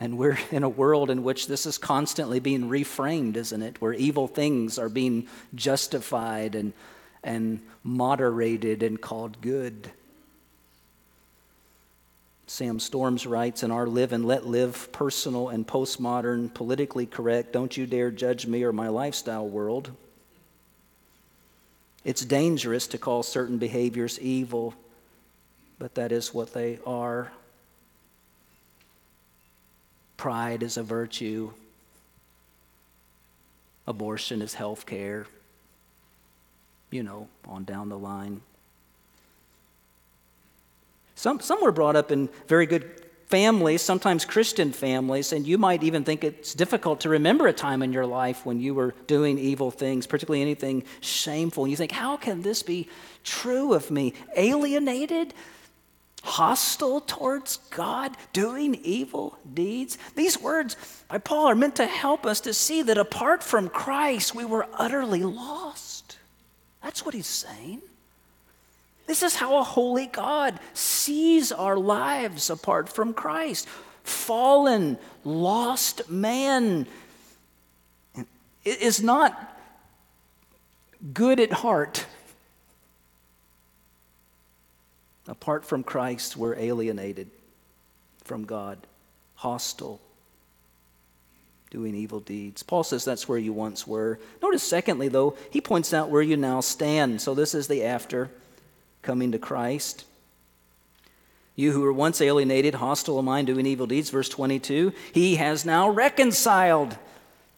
And 0.01 0.19
we're 0.19 0.39
in 0.51 0.65
a 0.65 0.69
world 0.69 1.09
in 1.09 1.23
which 1.23 1.47
this 1.47 1.65
is 1.65 1.79
constantly 1.79 2.41
being 2.41 2.69
reframed, 2.69 3.37
isn't 3.37 3.63
it? 3.63 3.81
Where 3.81 3.93
evil 3.93 4.27
things 4.27 4.79
are 4.79 4.89
being 4.89 5.29
justified 5.55 6.57
and, 6.57 6.73
and 7.23 7.61
moderated 7.85 8.83
and 8.83 9.01
called 9.01 9.41
good. 9.41 9.91
Sam 12.49 12.81
Storms 12.81 13.25
writes 13.25 13.63
in 13.63 13.71
our 13.71 13.87
Live 13.87 14.13
and 14.13 14.25
Let 14.25 14.47
Live 14.47 14.91
personal 14.91 15.51
and 15.51 15.67
postmodern, 15.67 16.53
politically 16.53 17.07
correct, 17.07 17.53
don't 17.53 17.77
you 17.77 17.87
dare 17.87 18.11
judge 18.11 18.47
me 18.47 18.65
or 18.65 18.73
my 18.73 18.89
lifestyle 18.89 19.47
world. 19.47 19.93
It's 22.09 22.25
dangerous 22.25 22.87
to 22.87 22.97
call 22.97 23.23
certain 23.23 23.59
behaviors 23.59 24.19
evil, 24.19 24.73
but 25.79 25.97
that 25.97 26.11
is 26.11 26.33
what 26.33 26.55
they 26.55 26.79
are. 26.87 27.31
Pride 30.17 30.63
is 30.63 30.79
a 30.79 30.83
virtue, 30.83 31.53
abortion 33.87 34.41
is 34.41 34.55
health 34.55 34.87
care, 34.87 35.27
you 36.91 37.03
know, 37.03 37.29
on 37.47 37.65
down 37.65 37.91
the 37.91 37.99
line. 37.99 38.41
Some, 41.15 41.41
some 41.41 41.63
were 41.63 41.73
brought 41.73 41.95
up 41.95 42.11
in 42.11 42.31
very 42.47 42.65
good 42.65 43.05
families, 43.29 43.83
sometimes 43.83 44.25
Christian 44.25 44.73
families, 44.73 45.33
and 45.33 45.47
you 45.47 45.59
might 45.59 45.83
even 45.83 46.03
think 46.03 46.25
it's 46.25 46.55
difficult 46.55 47.01
to 47.01 47.11
remember 47.11 47.47
a 47.47 47.53
time 47.53 47.83
in 47.83 47.93
your 47.93 48.07
life 48.07 48.47
when 48.47 48.61
you 48.61 48.75
were 48.75 48.95
doing 49.07 49.39
evil 49.39 49.71
things, 49.71 50.07
particularly 50.07 50.41
anything 50.41 50.85
shameful. 51.01 51.65
And 51.65 51.71
you 51.71 51.77
think, 51.77 51.93
how 51.93 52.17
can 52.17 52.43
this 52.43 52.63
be 52.63 52.89
true 53.25 53.75
of 53.75 53.91
me? 53.91 54.15
Alienated? 54.37 55.35
Hostile 56.25 57.01
towards 57.03 57.59
God, 57.71 58.17
doing 58.33 58.75
evil 58.83 59.39
deeds. 59.55 59.99
These 60.17 60.41
words 60.41 60.77
by 61.09 61.19
Paul 61.19 61.47
are 61.47 61.55
meant 61.55 61.77
to 61.77 61.87
help 61.87 62.27
us 62.27 62.41
to 62.41 62.55
see 62.55 62.83
that 62.83 62.99
apart 62.99 63.43
from 63.43 63.69
Christ, 63.69 64.35
we 64.35 64.45
were 64.45 64.67
utterly 64.73 65.23
lost. 65.23 66.19
That's 66.83 67.05
what 67.05 67.15
he's 67.15 67.27
saying. 67.27 67.83
This 69.09 69.23
is 69.23 69.35
how 69.35 69.57
a 69.57 69.65
holy 69.65 70.07
God 70.07 70.61
sees 70.75 71.51
our 71.51 71.79
lives 71.79 72.51
apart 72.51 72.91
from 72.91 73.15
Christ. 73.15 73.67
Fallen, 74.05 74.99
lost 75.25 76.11
man 76.11 76.87
is 78.67 79.03
not 79.03 79.59
good 81.15 81.41
at 81.41 81.53
heart. 81.53 82.05
Apart 85.27 85.65
from 85.65 85.83
Christ, 85.83 86.37
we're 86.37 86.57
alienated 86.57 87.31
from 88.25 88.45
God, 88.45 88.79
hostile, 89.37 90.03
doing 91.71 91.95
evil 91.95 92.21
deeds. 92.21 92.63
Paul 92.63 92.85
says 92.85 93.07
that's 93.07 93.27
where 93.27 93.39
you 93.39 93.55
once 93.55 93.87
were. 93.87 94.19
Notice, 94.43 94.63
secondly, 94.63 95.09
though, 95.09 95.35
he 95.51 95.63
points 95.63 95.95
out 95.95 96.11
where 96.11 96.21
you 96.21 96.37
now 96.37 96.61
stand. 96.61 97.23
So 97.23 97.35
this 97.35 97.55
is 97.55 97.69
the 97.69 97.85
after 97.85 98.31
coming 99.03 99.33
to 99.33 99.39
Christ. 99.39 100.05
You 101.55 101.73
who 101.73 101.81
were 101.81 101.93
once 101.93 102.21
alienated, 102.21 102.75
hostile 102.75 103.19
of 103.19 103.25
mind, 103.25 103.49
doing 103.49 103.67
evil 103.67 103.87
deeds, 103.87 104.11
verse 104.11 104.29
22, 104.29 104.93
he 105.13 105.37
has 105.37 105.65
now 105.65 105.91
reconciled 105.91 106.97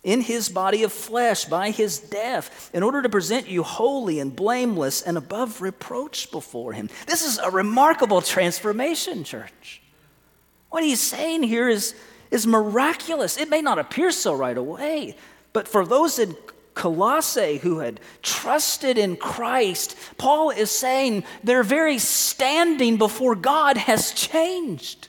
in 0.03 0.23
his 0.23 0.49
body 0.49 0.83
of 0.83 0.93
flesh 0.93 1.45
by 1.45 1.71
his 1.71 1.99
death 1.99 2.71
in 2.73 2.83
order 2.83 3.03
to 3.03 3.09
present 3.09 3.49
you 3.49 3.63
holy 3.63 4.19
and 4.19 4.35
blameless 4.35 5.03
and 5.03 5.19
above 5.19 5.61
reproach 5.61 6.31
before 6.31 6.73
him. 6.73 6.89
This 7.07 7.23
is 7.23 7.39
a 7.39 7.51
remarkable 7.51 8.23
transformation, 8.23 9.25
church. 9.25 9.83
What 10.71 10.85
he's 10.85 11.03
saying 11.03 11.43
here 11.43 11.69
is, 11.69 11.95
is 12.31 12.47
miraculous. 12.47 13.37
It 13.37 13.51
may 13.51 13.61
not 13.61 13.79
appear 13.79 14.11
so 14.11 14.35
right 14.35 14.57
away, 14.57 15.17
but 15.53 15.69
for 15.69 15.85
those 15.85 16.19
in 16.19 16.35
Colossae 16.81 17.59
who 17.59 17.81
had 17.81 18.01
trusted 18.23 18.97
in 18.97 19.17
Christ, 19.17 19.95
Paul 20.17 20.49
is 20.49 20.71
saying 20.71 21.25
their 21.45 21.63
very 21.63 21.99
standing 21.99 22.97
before 22.97 23.35
God 23.35 23.77
has 23.77 24.13
changed. 24.13 25.09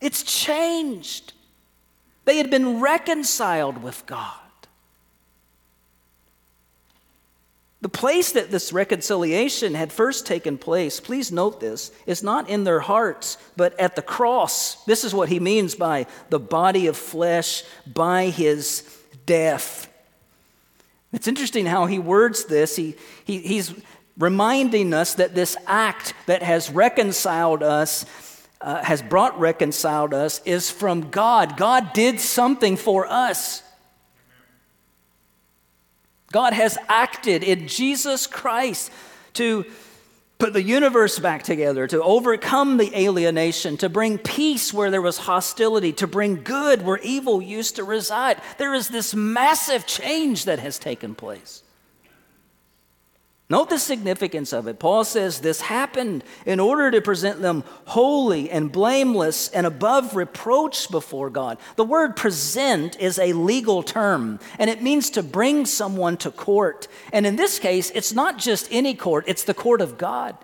It's 0.00 0.22
changed. 0.22 1.32
They 2.24 2.36
had 2.36 2.50
been 2.50 2.78
reconciled 2.78 3.82
with 3.82 4.06
God. 4.06 4.30
The 7.80 7.88
place 7.88 8.30
that 8.32 8.52
this 8.52 8.72
reconciliation 8.72 9.74
had 9.74 9.92
first 9.92 10.24
taken 10.24 10.56
place, 10.56 11.00
please 11.00 11.32
note 11.32 11.58
this, 11.58 11.90
is 12.06 12.22
not 12.22 12.48
in 12.48 12.62
their 12.62 12.80
hearts, 12.80 13.38
but 13.56 13.78
at 13.80 13.96
the 13.96 14.02
cross. 14.02 14.84
This 14.84 15.02
is 15.02 15.12
what 15.12 15.28
he 15.28 15.40
means 15.40 15.74
by 15.74 16.06
the 16.28 16.38
body 16.38 16.86
of 16.86 16.96
flesh, 16.96 17.64
by 17.92 18.26
his 18.26 18.97
death. 19.28 19.92
It's 21.12 21.28
interesting 21.28 21.66
how 21.66 21.86
he 21.86 21.98
words 21.98 22.46
this. 22.46 22.74
He, 22.74 22.96
he, 23.24 23.38
he's 23.38 23.72
reminding 24.18 24.92
us 24.92 25.14
that 25.14 25.34
this 25.34 25.56
act 25.66 26.14
that 26.26 26.42
has 26.42 26.70
reconciled 26.70 27.62
us, 27.62 28.04
uh, 28.60 28.82
has 28.82 29.02
brought 29.02 29.38
reconciled 29.38 30.12
us, 30.12 30.40
is 30.44 30.70
from 30.70 31.10
God. 31.10 31.56
God 31.56 31.92
did 31.92 32.18
something 32.18 32.76
for 32.76 33.06
us. 33.06 33.62
God 36.32 36.52
has 36.52 36.76
acted 36.88 37.44
in 37.44 37.68
Jesus 37.68 38.26
Christ 38.26 38.90
to 39.34 39.64
put 40.38 40.52
the 40.52 40.62
universe 40.62 41.18
back 41.18 41.42
together, 41.42 41.86
to 41.86 42.02
overcome 42.02 42.76
the 42.76 42.96
alienation, 42.96 43.76
to 43.76 43.88
bring 43.88 44.18
peace 44.18 44.72
where 44.72 44.90
there 44.90 45.02
was 45.02 45.18
hostility, 45.18 45.92
to 45.92 46.06
bring 46.06 46.42
good 46.42 46.82
where 46.82 46.98
evil 46.98 47.42
used 47.42 47.76
to 47.76 47.84
reside. 47.84 48.40
There 48.56 48.74
is 48.74 48.88
this 48.88 49.14
massive 49.14 49.86
change 49.86 50.44
that 50.44 50.60
has 50.60 50.78
taken 50.78 51.14
place. 51.14 51.62
Note 53.50 53.70
the 53.70 53.78
significance 53.78 54.52
of 54.52 54.66
it. 54.66 54.78
Paul 54.78 55.04
says 55.04 55.40
this 55.40 55.62
happened 55.62 56.22
in 56.44 56.60
order 56.60 56.90
to 56.90 57.00
present 57.00 57.40
them 57.40 57.64
holy 57.86 58.50
and 58.50 58.70
blameless 58.70 59.48
and 59.48 59.66
above 59.66 60.14
reproach 60.14 60.90
before 60.90 61.30
God. 61.30 61.56
The 61.76 61.84
word 61.84 62.14
present 62.14 63.00
is 63.00 63.18
a 63.18 63.32
legal 63.32 63.82
term, 63.82 64.38
and 64.58 64.68
it 64.68 64.82
means 64.82 65.08
to 65.10 65.22
bring 65.22 65.64
someone 65.64 66.18
to 66.18 66.30
court. 66.30 66.88
And 67.10 67.24
in 67.24 67.36
this 67.36 67.58
case, 67.58 67.90
it's 67.94 68.12
not 68.12 68.36
just 68.36 68.68
any 68.70 68.94
court, 68.94 69.24
it's 69.26 69.44
the 69.44 69.54
court 69.54 69.80
of 69.80 69.96
God. 69.96 70.36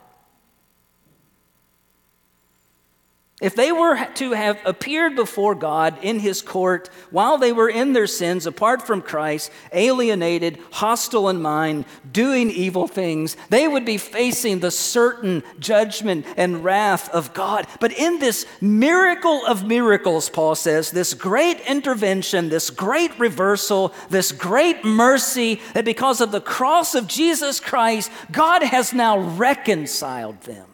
If 3.42 3.56
they 3.56 3.72
were 3.72 3.98
to 4.14 4.30
have 4.30 4.60
appeared 4.64 5.16
before 5.16 5.56
God 5.56 5.98
in 6.02 6.20
his 6.20 6.40
court 6.40 6.88
while 7.10 7.36
they 7.36 7.52
were 7.52 7.68
in 7.68 7.92
their 7.92 8.06
sins, 8.06 8.46
apart 8.46 8.86
from 8.86 9.02
Christ, 9.02 9.50
alienated, 9.72 10.60
hostile 10.70 11.28
in 11.28 11.42
mind, 11.42 11.84
doing 12.12 12.48
evil 12.48 12.86
things, 12.86 13.36
they 13.50 13.66
would 13.66 13.84
be 13.84 13.98
facing 13.98 14.60
the 14.60 14.70
certain 14.70 15.42
judgment 15.58 16.26
and 16.36 16.62
wrath 16.62 17.08
of 17.10 17.34
God. 17.34 17.66
But 17.80 17.92
in 17.98 18.20
this 18.20 18.46
miracle 18.60 19.44
of 19.46 19.66
miracles, 19.66 20.30
Paul 20.30 20.54
says, 20.54 20.92
this 20.92 21.12
great 21.12 21.58
intervention, 21.62 22.50
this 22.50 22.70
great 22.70 23.18
reversal, 23.18 23.92
this 24.10 24.30
great 24.30 24.84
mercy, 24.84 25.60
that 25.74 25.84
because 25.84 26.20
of 26.20 26.30
the 26.30 26.40
cross 26.40 26.94
of 26.94 27.08
Jesus 27.08 27.58
Christ, 27.58 28.12
God 28.30 28.62
has 28.62 28.92
now 28.92 29.18
reconciled 29.18 30.40
them. 30.42 30.66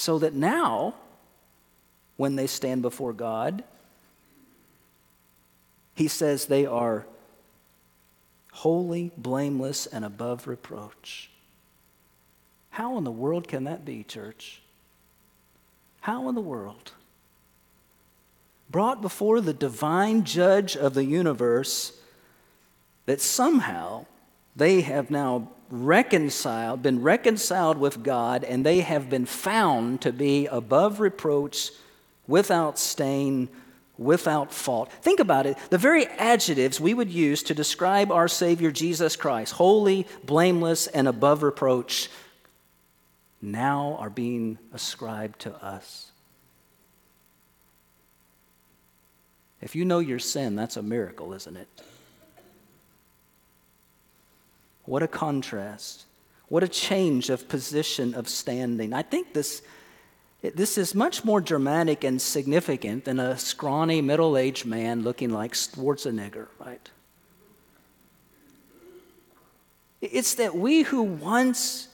So 0.00 0.18
that 0.18 0.32
now, 0.32 0.94
when 2.16 2.34
they 2.34 2.46
stand 2.46 2.80
before 2.80 3.12
God, 3.12 3.62
he 5.94 6.08
says 6.08 6.46
they 6.46 6.64
are 6.64 7.04
holy, 8.50 9.12
blameless, 9.18 9.84
and 9.84 10.02
above 10.02 10.46
reproach. 10.46 11.28
How 12.70 12.96
in 12.96 13.04
the 13.04 13.10
world 13.10 13.46
can 13.46 13.64
that 13.64 13.84
be, 13.84 14.02
church? 14.02 14.62
How 16.00 16.30
in 16.30 16.34
the 16.34 16.40
world? 16.40 16.92
Brought 18.70 19.02
before 19.02 19.42
the 19.42 19.52
divine 19.52 20.24
judge 20.24 20.78
of 20.78 20.94
the 20.94 21.04
universe, 21.04 21.92
that 23.04 23.20
somehow 23.20 24.06
they 24.56 24.80
have 24.80 25.10
now 25.10 25.50
reconciled, 25.70 26.82
been 26.82 27.02
reconciled 27.02 27.78
with 27.78 28.02
God, 28.02 28.44
and 28.44 28.66
they 28.66 28.80
have 28.80 29.08
been 29.08 29.26
found 29.26 30.00
to 30.02 30.12
be 30.12 30.46
above 30.46 31.00
reproach, 31.00 31.70
without 32.26 32.78
stain, 32.78 33.48
without 33.98 34.52
fault. 34.52 34.90
Think 35.02 35.20
about 35.20 35.46
it. 35.46 35.58
The 35.70 35.78
very 35.78 36.06
adjectives 36.06 36.80
we 36.80 36.94
would 36.94 37.10
use 37.10 37.42
to 37.44 37.54
describe 37.54 38.10
our 38.10 38.28
Savior 38.28 38.70
Jesus 38.70 39.16
Christ, 39.16 39.52
holy, 39.52 40.06
blameless, 40.24 40.86
and 40.86 41.06
above 41.06 41.42
reproach, 41.42 42.08
now 43.42 43.96
are 43.98 44.10
being 44.10 44.58
ascribed 44.72 45.40
to 45.40 45.54
us. 45.64 46.12
If 49.60 49.76
you 49.76 49.84
know 49.84 49.98
your 49.98 50.18
sin, 50.18 50.56
that's 50.56 50.76
a 50.76 50.82
miracle, 50.82 51.32
isn't 51.34 51.56
it? 51.56 51.68
What 54.90 55.04
a 55.04 55.08
contrast. 55.08 56.06
What 56.48 56.64
a 56.64 56.68
change 56.68 57.30
of 57.30 57.48
position 57.48 58.12
of 58.12 58.28
standing. 58.28 58.92
I 58.92 59.02
think 59.02 59.34
this 59.34 59.62
this 60.42 60.76
is 60.76 60.96
much 60.96 61.24
more 61.24 61.40
dramatic 61.40 62.02
and 62.02 62.20
significant 62.20 63.04
than 63.04 63.20
a 63.20 63.38
scrawny 63.38 64.00
middle 64.00 64.36
aged 64.36 64.66
man 64.66 65.04
looking 65.04 65.30
like 65.30 65.52
Schwarzenegger, 65.52 66.48
right? 66.58 66.90
It's 70.00 70.34
that 70.34 70.56
we 70.56 70.82
who 70.82 71.02
once 71.02 71.86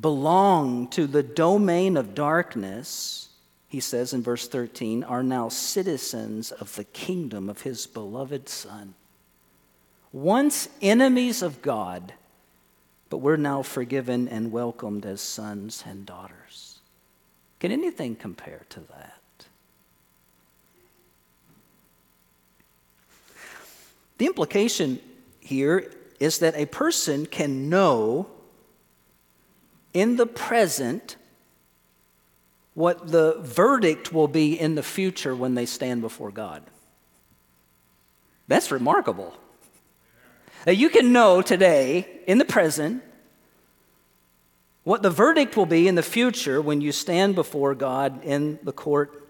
belonged 0.00 0.90
to 0.92 1.06
the 1.06 1.22
domain 1.22 1.98
of 1.98 2.14
darkness, 2.14 3.28
he 3.68 3.80
says 3.80 4.14
in 4.14 4.22
verse 4.22 4.48
13, 4.48 5.04
are 5.04 5.22
now 5.22 5.50
citizens 5.50 6.50
of 6.50 6.74
the 6.76 6.84
kingdom 6.84 7.50
of 7.50 7.60
his 7.60 7.86
beloved 7.86 8.48
Son. 8.48 8.94
Once 10.12 10.70
enemies 10.80 11.42
of 11.42 11.60
God, 11.60 12.14
but 13.12 13.18
we're 13.18 13.36
now 13.36 13.60
forgiven 13.60 14.26
and 14.26 14.50
welcomed 14.50 15.04
as 15.04 15.20
sons 15.20 15.84
and 15.86 16.06
daughters. 16.06 16.78
Can 17.60 17.70
anything 17.70 18.16
compare 18.16 18.62
to 18.70 18.80
that? 18.80 19.44
The 24.16 24.24
implication 24.24 24.98
here 25.40 25.92
is 26.20 26.38
that 26.38 26.56
a 26.56 26.64
person 26.64 27.26
can 27.26 27.68
know 27.68 28.28
in 29.92 30.16
the 30.16 30.24
present 30.24 31.16
what 32.72 33.08
the 33.08 33.36
verdict 33.40 34.10
will 34.14 34.26
be 34.26 34.58
in 34.58 34.74
the 34.74 34.82
future 34.82 35.36
when 35.36 35.54
they 35.54 35.66
stand 35.66 36.00
before 36.00 36.30
God. 36.30 36.62
That's 38.48 38.70
remarkable. 38.70 39.34
You 40.66 40.88
can 40.88 41.12
know 41.12 41.42
today, 41.42 42.11
in 42.26 42.38
the 42.38 42.44
present, 42.44 43.02
what 44.84 45.02
the 45.02 45.10
verdict 45.10 45.56
will 45.56 45.66
be 45.66 45.86
in 45.86 45.94
the 45.94 46.02
future 46.02 46.60
when 46.60 46.80
you 46.80 46.92
stand 46.92 47.34
before 47.34 47.74
God 47.74 48.24
in 48.24 48.58
the 48.62 48.72
court 48.72 49.28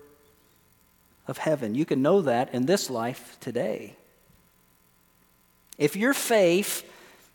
of 1.29 1.39
heaven. 1.39 1.75
You 1.75 1.85
can 1.85 2.03
know 2.03 2.23
that 2.23 2.55
in 2.55 2.67
this 2.67 2.89
life 2.89 3.37
today. 3.41 3.97
If 5.79 5.97
your 5.97 6.15
faith 6.15 6.89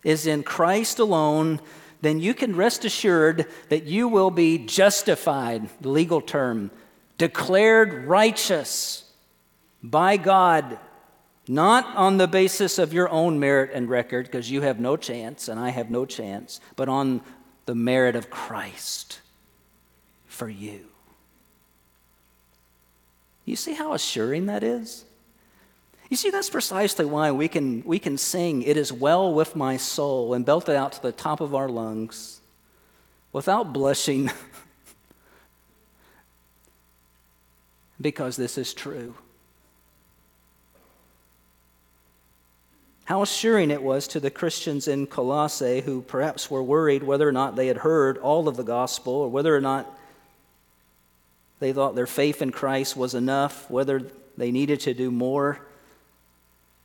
is 0.04 0.26
in 0.26 0.44
Christ 0.44 1.00
alone, 1.00 1.60
then 2.02 2.20
you 2.20 2.34
can 2.34 2.56
rest 2.56 2.86
assured 2.86 3.46
that 3.70 3.86
you 3.86 4.08
will 4.08 4.32
be 4.32 4.58
justified, 4.60 5.70
the 5.82 5.90
legal 5.90 6.22
term, 6.22 6.72
declared 7.18 8.06
righteous 8.06 9.04
by 9.82 10.18
God, 10.18 10.80
not 11.48 11.86
on 11.96 12.18
the 12.18 12.28
basis 12.28 12.78
of 12.78 12.94
your 12.94 13.10
own 13.10 13.40
merit 13.40 13.72
and 13.74 13.90
record, 13.90 14.26
because 14.26 14.52
you 14.52 14.62
have 14.62 14.80
no 14.80 14.98
chance 14.98 15.48
and 15.48 15.60
I 15.60 15.70
have 15.70 15.90
no 15.90 16.06
chance, 16.06 16.60
but 16.76 16.90
on 16.90 17.22
the 17.66 17.76
merit 17.76 18.16
of 18.16 18.30
Christ 18.30 19.22
for 20.28 20.50
you. 20.50 20.82
You 23.46 23.56
see 23.56 23.74
how 23.74 23.94
assuring 23.94 24.48
that 24.48 24.64
is? 24.64 25.06
You 26.10 26.18
see, 26.18 26.30
that's 26.30 26.50
precisely 26.50 27.06
why 27.06 27.32
we 27.32 27.48
can, 27.48 27.84
we 27.84 28.00
can 28.00 28.18
sing, 28.18 28.62
It 28.62 28.78
is 28.78 28.92
well 28.92 29.34
with 29.34 29.56
my 29.56 29.78
soul, 29.78 30.34
and 30.34 30.46
belt 30.46 30.70
it 30.70 30.76
out 30.76 30.94
to 30.94 31.02
the 31.02 31.12
top 31.12 31.42
of 31.42 31.54
our 31.54 31.68
lungs 31.68 32.40
without 33.34 33.74
blushing, 33.74 34.32
because 38.02 38.36
this 38.36 38.58
is 38.58 38.74
true. 38.74 39.16
How 43.08 43.22
assuring 43.22 43.72
it 43.72 43.82
was 43.82 44.06
to 44.10 44.20
the 44.20 44.30
Christians 44.30 44.86
in 44.86 45.08
Colossae 45.08 45.80
who 45.80 46.02
perhaps 46.02 46.52
were 46.52 46.62
worried 46.62 47.04
whether 47.04 47.26
or 47.26 47.32
not 47.32 47.56
they 47.56 47.68
had 47.68 47.78
heard 47.78 48.18
all 48.18 48.50
of 48.50 48.58
the 48.58 48.64
gospel 48.64 49.14
or 49.14 49.30
whether 49.30 49.56
or 49.56 49.62
not 49.62 49.90
they 51.62 51.72
thought 51.72 51.96
their 51.96 52.06
faith 52.06 52.42
in 52.42 52.52
Christ 52.52 52.98
was 52.98 53.16
enough, 53.16 53.72
whether 53.72 54.02
they 54.36 54.52
needed 54.52 54.82
to 54.82 54.94
do 54.94 55.10
more. 55.10 55.62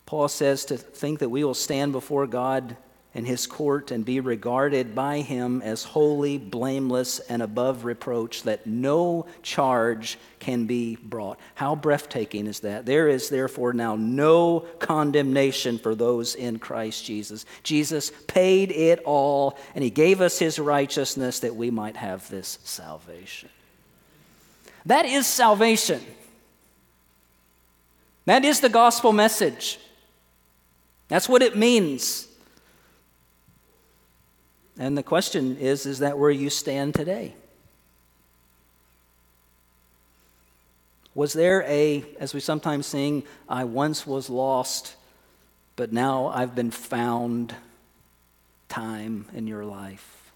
Paul 0.06 0.28
says 0.28 0.64
to 0.66 0.76
think 0.76 1.18
that 1.18 1.28
we 1.28 1.42
will 1.42 1.54
stand 1.54 1.90
before 1.90 2.28
God 2.28 2.76
in 3.14 3.26
his 3.26 3.46
court 3.46 3.90
and 3.90 4.04
be 4.04 4.20
regarded 4.20 4.94
by 4.94 5.20
him 5.20 5.60
as 5.60 5.84
holy, 5.84 6.38
blameless, 6.38 7.18
and 7.20 7.42
above 7.42 7.84
reproach, 7.84 8.42
that 8.44 8.66
no 8.66 9.26
charge 9.42 10.18
can 10.38 10.66
be 10.66 10.96
brought. 10.96 11.38
How 11.54 11.74
breathtaking 11.74 12.46
is 12.46 12.60
that? 12.60 12.86
There 12.86 13.08
is 13.08 13.28
therefore 13.28 13.74
now 13.74 13.96
no 13.96 14.60
condemnation 14.78 15.78
for 15.78 15.94
those 15.94 16.34
in 16.34 16.58
Christ 16.58 17.04
Jesus. 17.04 17.44
Jesus 17.62 18.10
paid 18.26 18.72
it 18.72 19.00
all, 19.04 19.58
and 19.74 19.84
he 19.84 19.90
gave 19.90 20.22
us 20.22 20.38
his 20.38 20.58
righteousness 20.58 21.40
that 21.40 21.54
we 21.54 21.70
might 21.70 21.96
have 21.96 22.28
this 22.30 22.58
salvation. 22.64 23.50
That 24.86 25.04
is 25.04 25.26
salvation. 25.26 26.00
That 28.24 28.44
is 28.44 28.60
the 28.60 28.68
gospel 28.68 29.12
message. 29.12 29.78
That's 31.08 31.28
what 31.28 31.42
it 31.42 31.56
means. 31.56 32.26
And 34.78 34.96
the 34.96 35.02
question 35.02 35.56
is 35.58 35.86
is 35.86 35.98
that 36.00 36.18
where 36.18 36.30
you 36.30 36.50
stand 36.50 36.94
today? 36.94 37.34
Was 41.14 41.34
there 41.34 41.62
a, 41.64 42.04
as 42.18 42.32
we 42.32 42.40
sometimes 42.40 42.86
sing, 42.86 43.24
I 43.48 43.64
once 43.64 44.06
was 44.06 44.30
lost, 44.30 44.96
but 45.76 45.92
now 45.92 46.28
I've 46.28 46.54
been 46.54 46.70
found 46.70 47.54
time 48.70 49.26
in 49.34 49.46
your 49.46 49.64
life? 49.66 50.32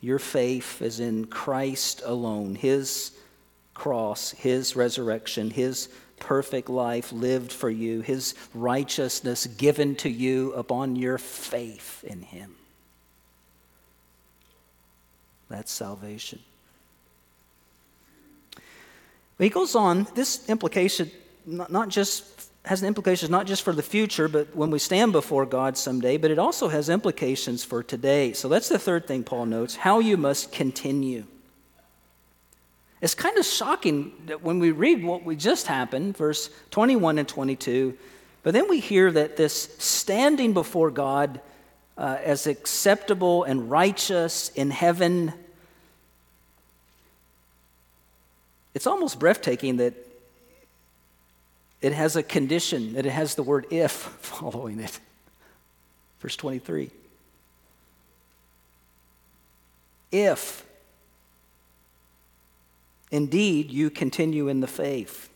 Your 0.00 0.18
faith 0.18 0.82
is 0.82 0.98
in 0.98 1.26
Christ 1.26 2.02
alone, 2.04 2.56
His 2.56 3.12
cross, 3.74 4.32
His 4.32 4.74
resurrection, 4.74 5.50
His 5.50 5.88
perfect 6.24 6.68
life 6.68 7.12
lived 7.12 7.52
for 7.52 7.68
you, 7.68 8.00
his 8.00 8.34
righteousness 8.54 9.46
given 9.46 9.94
to 9.96 10.08
you 10.08 10.52
upon 10.54 10.96
your 10.96 11.18
faith 11.18 12.02
in 12.02 12.22
him. 12.22 12.56
That's 15.50 15.70
salvation. 15.70 16.40
But 19.36 19.44
he 19.44 19.50
goes 19.50 19.74
on, 19.74 20.06
this 20.14 20.48
implication 20.48 21.10
not, 21.46 21.70
not 21.70 21.90
just 21.90 22.24
has 22.64 22.82
implications 22.82 23.30
not 23.30 23.46
just 23.46 23.62
for 23.62 23.74
the 23.74 23.82
future, 23.82 24.26
but 24.26 24.56
when 24.56 24.70
we 24.70 24.78
stand 24.78 25.12
before 25.12 25.44
God 25.44 25.76
someday, 25.76 26.16
but 26.16 26.30
it 26.30 26.38
also 26.38 26.68
has 26.68 26.88
implications 26.88 27.62
for 27.62 27.82
today. 27.82 28.32
So 28.32 28.48
that's 28.48 28.70
the 28.70 28.78
third 28.78 29.06
thing 29.06 29.22
Paul 29.22 29.44
notes 29.46 29.76
how 29.76 29.98
you 30.00 30.16
must 30.16 30.50
continue. 30.50 31.26
It's 33.00 33.14
kind 33.14 33.36
of 33.36 33.44
shocking 33.44 34.12
that 34.26 34.42
when 34.42 34.58
we 34.58 34.70
read 34.70 35.04
what 35.04 35.24
we 35.24 35.36
just 35.36 35.66
happened, 35.66 36.16
verse 36.16 36.48
21 36.70 37.18
and 37.18 37.28
22, 37.28 37.96
but 38.42 38.52
then 38.52 38.68
we 38.68 38.80
hear 38.80 39.10
that 39.10 39.36
this 39.36 39.74
standing 39.78 40.52
before 40.52 40.90
God 40.90 41.40
uh, 41.96 42.18
as 42.22 42.46
acceptable 42.46 43.44
and 43.44 43.70
righteous 43.70 44.50
in 44.50 44.70
heaven, 44.70 45.32
it's 48.74 48.86
almost 48.86 49.18
breathtaking 49.18 49.76
that 49.78 49.94
it 51.80 51.92
has 51.92 52.16
a 52.16 52.22
condition, 52.22 52.94
that 52.94 53.06
it 53.06 53.12
has 53.12 53.34
the 53.34 53.42
word 53.42 53.66
if 53.70 53.90
following 54.20 54.80
it. 54.80 54.98
Verse 56.20 56.36
23. 56.36 56.90
If 60.10 60.64
Indeed, 63.14 63.70
you 63.70 63.90
continue 63.90 64.48
in 64.48 64.58
the 64.58 64.66
faith, 64.66 65.30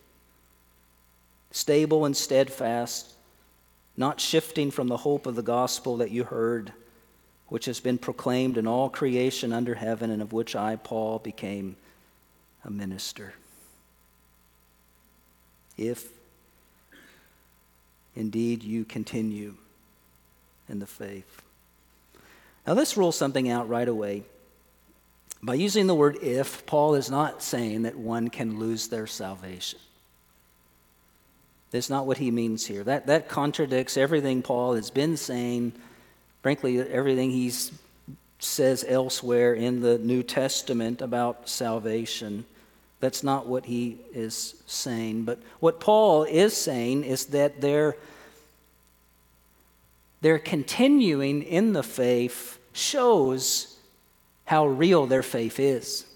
stable 1.53 2.07
and 2.07 2.17
steadfast, 2.17 3.13
not 3.97 4.21
shifting 4.21 4.73
from 4.73 4.89
the 4.89 4.97
hope 4.97 5.27
of 5.27 5.37
the 5.37 5.45
gospel 5.45 5.99
that 5.99 6.11
you 6.11 6.25
heard, 6.25 6.73
which 7.47 7.67
has 7.67 7.79
been 7.79 7.97
proclaimed 7.97 8.59
in 8.59 8.67
all 8.67 8.89
creation 8.89 9.53
under 9.53 9.77
heaven, 9.77 10.11
and 10.11 10.21
of 10.21 10.33
which 10.33 10.57
I, 10.57 10.75
Paul, 10.75 11.21
became 11.21 11.77
a 12.65 12.71
minister. 12.73 13.35
If 15.77 16.09
indeed 18.17 18.65
you 18.65 18.85
continue 18.85 19.55
in 20.69 20.81
the 20.81 20.87
faith. 20.87 21.43
Now, 22.67 22.73
let's 22.73 22.97
rule 22.97 23.13
something 23.13 23.49
out 23.49 23.69
right 23.69 23.87
away. 23.87 24.25
By 25.43 25.55
using 25.55 25.87
the 25.87 25.95
word 25.95 26.19
if, 26.23 26.67
Paul 26.67 26.95
is 26.95 27.11
not 27.11 27.43
saying 27.43 27.83
that 27.83 27.97
one 27.97 28.29
can 28.29 28.59
lose 28.59 28.89
their 28.89 29.07
salvation. 29.07 29.79
That's 31.71 31.91
not 31.91 32.07
what 32.07 32.19
he 32.19 32.31
means 32.31 32.67
here. 32.67 32.83
That, 32.83 33.07
that 33.07 33.29
contradicts 33.29 33.97
everything 33.97 34.43
Paul 34.43 34.75
has 34.75 34.91
been 34.91 35.17
saying, 35.17 35.73
frankly, 36.43 36.81
everything 36.81 37.31
he 37.31 37.53
says 38.39 38.85
elsewhere 38.89 39.55
in 39.55 39.81
the 39.81 39.99
New 39.99 40.23
Testament 40.23 41.03
about 41.03 41.49
salvation. 41.49 42.45
That's 43.01 43.23
not 43.23 43.47
what 43.47 43.67
he 43.67 43.99
is 44.13 44.61
saying. 44.67 45.25
But 45.25 45.41
what 45.61 45.79
Paul 45.79 46.25
is 46.25 46.57
saying 46.57 47.05
is 47.05 47.27
that 47.27 47.61
they're, 47.61 47.97
they're 50.21 50.39
continuing 50.39 51.43
in 51.43 51.75
the 51.75 51.83
faith 51.83 52.59
shows 52.73 53.78
how 54.49 54.67
real 54.67 55.05
their 55.05 55.23
faith 55.23 55.61
is. 55.61 56.07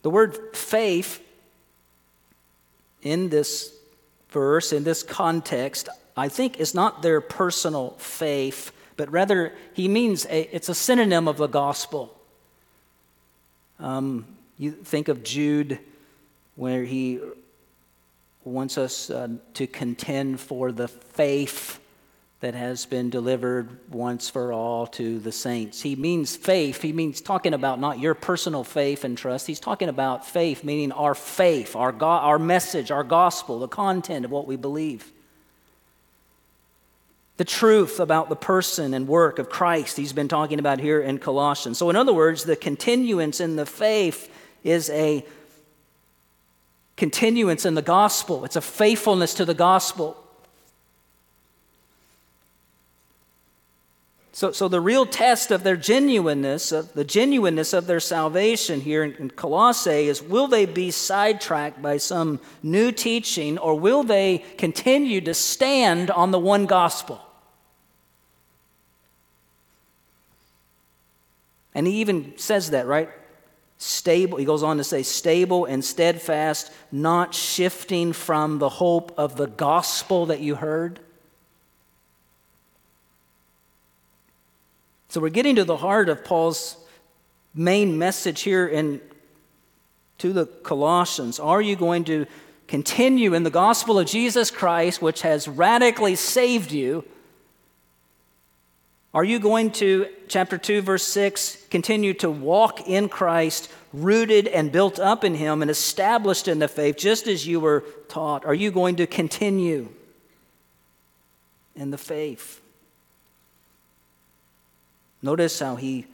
The 0.00 0.08
word 0.08 0.56
faith 0.56 1.22
in 3.02 3.28
this 3.28 3.70
verse, 4.30 4.72
in 4.72 4.84
this 4.84 5.02
context, 5.02 5.90
I 6.16 6.30
think 6.30 6.58
is 6.58 6.74
not 6.74 7.02
their 7.02 7.20
personal 7.20 7.90
faith, 7.98 8.72
but 8.96 9.12
rather 9.12 9.52
he 9.74 9.86
means 9.86 10.24
a, 10.30 10.48
it's 10.50 10.70
a 10.70 10.74
synonym 10.74 11.28
of 11.28 11.36
the 11.36 11.46
gospel. 11.46 12.18
Um, 13.78 14.24
you 14.56 14.70
think 14.70 15.08
of 15.08 15.22
Jude, 15.22 15.78
where 16.56 16.84
he 16.84 17.20
wants 18.44 18.78
us 18.78 19.10
uh, 19.10 19.28
to 19.52 19.66
contend 19.66 20.40
for 20.40 20.72
the 20.72 20.88
faith 20.88 21.80
that 22.40 22.54
has 22.54 22.86
been 22.86 23.10
delivered 23.10 23.68
once 23.90 24.30
for 24.30 24.52
all 24.52 24.86
to 24.86 25.18
the 25.18 25.32
saints. 25.32 25.82
He 25.82 25.96
means 25.96 26.36
faith. 26.36 26.80
He 26.82 26.92
means 26.92 27.20
talking 27.20 27.52
about 27.52 27.80
not 27.80 27.98
your 27.98 28.14
personal 28.14 28.62
faith 28.62 29.02
and 29.02 29.18
trust. 29.18 29.48
He's 29.48 29.58
talking 29.58 29.88
about 29.88 30.24
faith, 30.24 30.62
meaning 30.62 30.92
our 30.92 31.16
faith, 31.16 31.74
our, 31.74 31.90
go- 31.90 32.06
our 32.06 32.38
message, 32.38 32.92
our 32.92 33.02
gospel, 33.02 33.58
the 33.58 33.66
content 33.66 34.24
of 34.24 34.30
what 34.30 34.46
we 34.46 34.54
believe. 34.54 35.10
The 37.38 37.44
truth 37.44 37.98
about 37.98 38.28
the 38.28 38.36
person 38.36 38.94
and 38.94 39.08
work 39.08 39.40
of 39.40 39.48
Christ, 39.48 39.96
he's 39.96 40.12
been 40.12 40.28
talking 40.28 40.60
about 40.60 40.78
here 40.78 41.00
in 41.00 41.18
Colossians. 41.18 41.78
So, 41.78 41.90
in 41.90 41.96
other 41.96 42.12
words, 42.12 42.44
the 42.44 42.56
continuance 42.56 43.40
in 43.40 43.56
the 43.56 43.66
faith 43.66 44.32
is 44.62 44.90
a 44.90 45.24
continuance 46.96 47.64
in 47.64 47.74
the 47.74 47.82
gospel, 47.82 48.44
it's 48.44 48.56
a 48.56 48.60
faithfulness 48.60 49.34
to 49.34 49.44
the 49.44 49.54
gospel. 49.54 50.24
So, 54.38 54.52
so 54.52 54.68
the 54.68 54.80
real 54.80 55.04
test 55.04 55.50
of 55.50 55.64
their 55.64 55.76
genuineness, 55.76 56.70
of 56.70 56.92
the 56.92 57.02
genuineness 57.02 57.72
of 57.72 57.88
their 57.88 57.98
salvation 57.98 58.80
here 58.80 59.02
in, 59.02 59.14
in 59.14 59.30
Colossae 59.30 60.06
is 60.06 60.22
will 60.22 60.46
they 60.46 60.64
be 60.64 60.92
sidetracked 60.92 61.82
by 61.82 61.96
some 61.96 62.38
new 62.62 62.92
teaching 62.92 63.58
or 63.58 63.74
will 63.74 64.04
they 64.04 64.44
continue 64.56 65.20
to 65.22 65.34
stand 65.34 66.12
on 66.12 66.30
the 66.30 66.38
one 66.38 66.66
gospel? 66.66 67.20
And 71.74 71.88
he 71.88 71.94
even 71.94 72.38
says 72.38 72.70
that, 72.70 72.86
right? 72.86 73.10
Stable, 73.78 74.38
he 74.38 74.44
goes 74.44 74.62
on 74.62 74.76
to 74.76 74.84
say, 74.84 75.02
stable 75.02 75.64
and 75.64 75.84
steadfast, 75.84 76.70
not 76.92 77.34
shifting 77.34 78.12
from 78.12 78.60
the 78.60 78.68
hope 78.68 79.12
of 79.18 79.36
the 79.36 79.48
gospel 79.48 80.26
that 80.26 80.38
you 80.38 80.54
heard. 80.54 81.00
So 85.08 85.20
we're 85.22 85.30
getting 85.30 85.56
to 85.56 85.64
the 85.64 85.76
heart 85.76 86.08
of 86.08 86.22
Paul's 86.22 86.76
main 87.54 87.98
message 87.98 88.42
here 88.42 88.66
in 88.66 89.00
to 90.18 90.32
the 90.32 90.46
Colossians. 90.46 91.40
Are 91.40 91.62
you 91.62 91.76
going 91.76 92.04
to 92.04 92.26
continue 92.66 93.34
in 93.34 93.44
the 93.44 93.50
gospel 93.50 93.98
of 93.98 94.06
Jesus 94.06 94.50
Christ, 94.50 95.00
which 95.00 95.22
has 95.22 95.48
radically 95.48 96.14
saved 96.14 96.72
you? 96.72 97.04
Are 99.14 99.24
you 99.24 99.38
going 99.38 99.70
to, 99.72 100.06
chapter 100.28 100.58
2, 100.58 100.82
verse 100.82 101.04
6, 101.04 101.66
continue 101.70 102.12
to 102.14 102.30
walk 102.30 102.86
in 102.86 103.08
Christ, 103.08 103.70
rooted 103.94 104.46
and 104.46 104.70
built 104.70 104.98
up 104.98 105.24
in 105.24 105.34
Him 105.34 105.62
and 105.62 105.70
established 105.70 106.46
in 106.46 106.58
the 106.58 106.68
faith, 106.68 106.98
just 106.98 107.26
as 107.26 107.46
you 107.46 107.60
were 107.60 107.84
taught? 108.08 108.44
Are 108.44 108.54
you 108.54 108.70
going 108.70 108.96
to 108.96 109.06
continue 109.06 109.88
in 111.74 111.90
the 111.90 111.98
faith? 111.98 112.60
Notice 115.22 115.58
how 115.58 115.76
he 115.76 116.06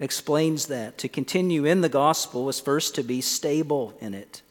explains 0.00 0.66
that. 0.66 0.98
To 0.98 1.08
continue 1.08 1.64
in 1.64 1.80
the 1.80 1.88
gospel 1.88 2.44
was 2.44 2.60
first 2.60 2.94
to 2.94 3.02
be 3.02 3.20
stable 3.20 3.96
in 4.00 4.14
it. 4.14 4.42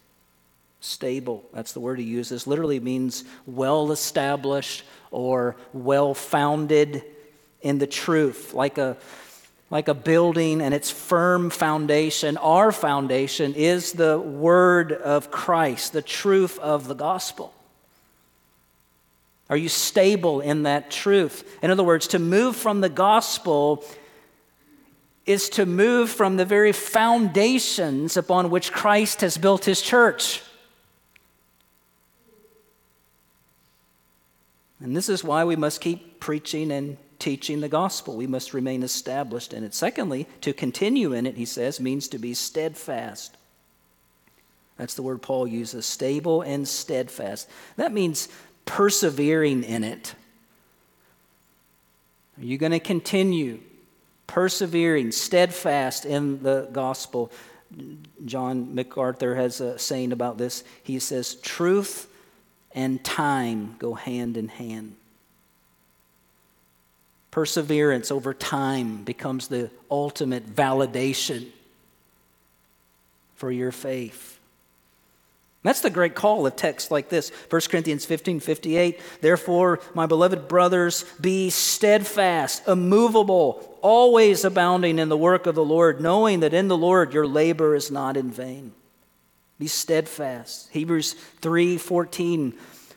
Stable, 0.79 1.43
that's 1.53 1.73
the 1.73 1.79
word 1.79 1.99
he 1.99 2.05
uses, 2.05 2.45
literally 2.45 2.79
means 2.79 3.23
well 3.45 3.91
established 3.91 4.83
or 5.09 5.55
well 5.73 6.13
founded 6.13 7.03
in 7.61 7.79
the 7.79 7.87
truth, 7.87 8.53
like 8.53 8.77
a, 8.77 8.95
like 9.71 9.87
a 9.87 9.93
building 9.93 10.61
and 10.61 10.73
its 10.73 10.91
firm 10.91 11.49
foundation. 11.49 12.37
Our 12.37 12.71
foundation 12.71 13.55
is 13.55 13.93
the 13.93 14.19
word 14.19 14.91
of 14.91 15.31
Christ, 15.31 15.93
the 15.93 16.01
truth 16.01 16.59
of 16.59 16.87
the 16.87 16.93
gospel. 16.93 17.53
Are 19.49 19.57
you 19.57 19.69
stable 19.69 20.41
in 20.41 20.63
that 20.63 20.91
truth? 20.91 21.57
In 21.61 21.71
other 21.71 21.83
words, 21.83 22.07
to 22.07 22.19
move 22.19 22.55
from 22.55 22.81
the 22.81 22.89
gospel 22.89 23.83
is 25.25 25.49
to 25.49 25.65
move 25.65 26.09
from 26.09 26.37
the 26.37 26.45
very 26.45 26.71
foundations 26.71 28.17
upon 28.17 28.49
which 28.49 28.71
Christ 28.71 29.21
has 29.21 29.37
built 29.37 29.65
his 29.65 29.81
church. 29.81 30.41
And 34.79 34.95
this 34.95 35.09
is 35.09 35.23
why 35.23 35.43
we 35.43 35.55
must 35.55 35.81
keep 35.81 36.19
preaching 36.19 36.71
and 36.71 36.97
teaching 37.19 37.61
the 37.61 37.69
gospel. 37.69 38.15
We 38.15 38.27
must 38.27 38.53
remain 38.53 38.83
established 38.83 39.53
in 39.53 39.63
it. 39.63 39.73
Secondly, 39.73 40.27
to 40.41 40.53
continue 40.53 41.13
in 41.13 41.25
it, 41.25 41.35
he 41.35 41.45
says, 41.45 41.79
means 41.79 42.07
to 42.09 42.19
be 42.19 42.33
steadfast. 42.33 43.35
That's 44.77 44.93
the 44.93 45.01
word 45.01 45.23
Paul 45.23 45.47
uses 45.47 45.85
stable 45.87 46.43
and 46.43 46.67
steadfast. 46.67 47.49
That 47.77 47.91
means 47.91 48.29
persevering 48.67 49.63
in 49.63 49.83
it? 49.83 50.13
Are 52.37 52.45
you 52.45 52.59
going 52.59 52.71
to 52.71 52.79
continue 52.79 53.59
persevering, 54.27 55.11
steadfast 55.11 56.05
in 56.05 56.43
the 56.43 56.69
gospel? 56.71 57.31
John 58.25 58.75
MacArthur 58.75 59.35
has 59.35 59.59
a 59.59 59.79
saying 59.79 60.11
about 60.11 60.37
this. 60.37 60.63
He 60.83 60.99
says, 60.99 61.35
Truth 61.35 62.07
and 62.73 63.03
time 63.03 63.75
go 63.79 63.95
hand 63.95 64.37
in 64.37 64.49
hand. 64.49 64.95
Perseverance 67.31 68.11
over 68.11 68.33
time 68.33 69.03
becomes 69.03 69.47
the 69.47 69.69
ultimate 69.91 70.47
validation 70.47 71.47
for 73.35 73.51
your 73.51 73.71
faith. 73.71 74.36
That's 75.63 75.81
the 75.81 75.89
great 75.89 76.15
call 76.15 76.45
of 76.45 76.55
texts 76.55 76.91
like 76.91 77.09
this 77.09 77.29
1 77.49 77.61
Corinthians 77.69 78.05
15 78.05 78.39
58. 78.39 78.99
Therefore, 79.21 79.79
my 79.93 80.05
beloved 80.05 80.47
brothers, 80.47 81.03
be 81.19 81.49
steadfast, 81.49 82.67
immovable, 82.67 83.77
always 83.81 84.45
abounding 84.45 84.99
in 84.99 85.09
the 85.09 85.17
work 85.17 85.45
of 85.45 85.55
the 85.55 85.65
Lord, 85.65 85.99
knowing 85.99 86.41
that 86.41 86.53
in 86.53 86.67
the 86.67 86.77
Lord 86.77 87.13
your 87.13 87.27
labor 87.27 87.75
is 87.75 87.91
not 87.91 88.17
in 88.17 88.31
vain. 88.31 88.73
Be 89.59 89.67
steadfast. 89.67 90.69
Hebrews 90.71 91.13
3 91.41 91.77
14. 91.77 92.53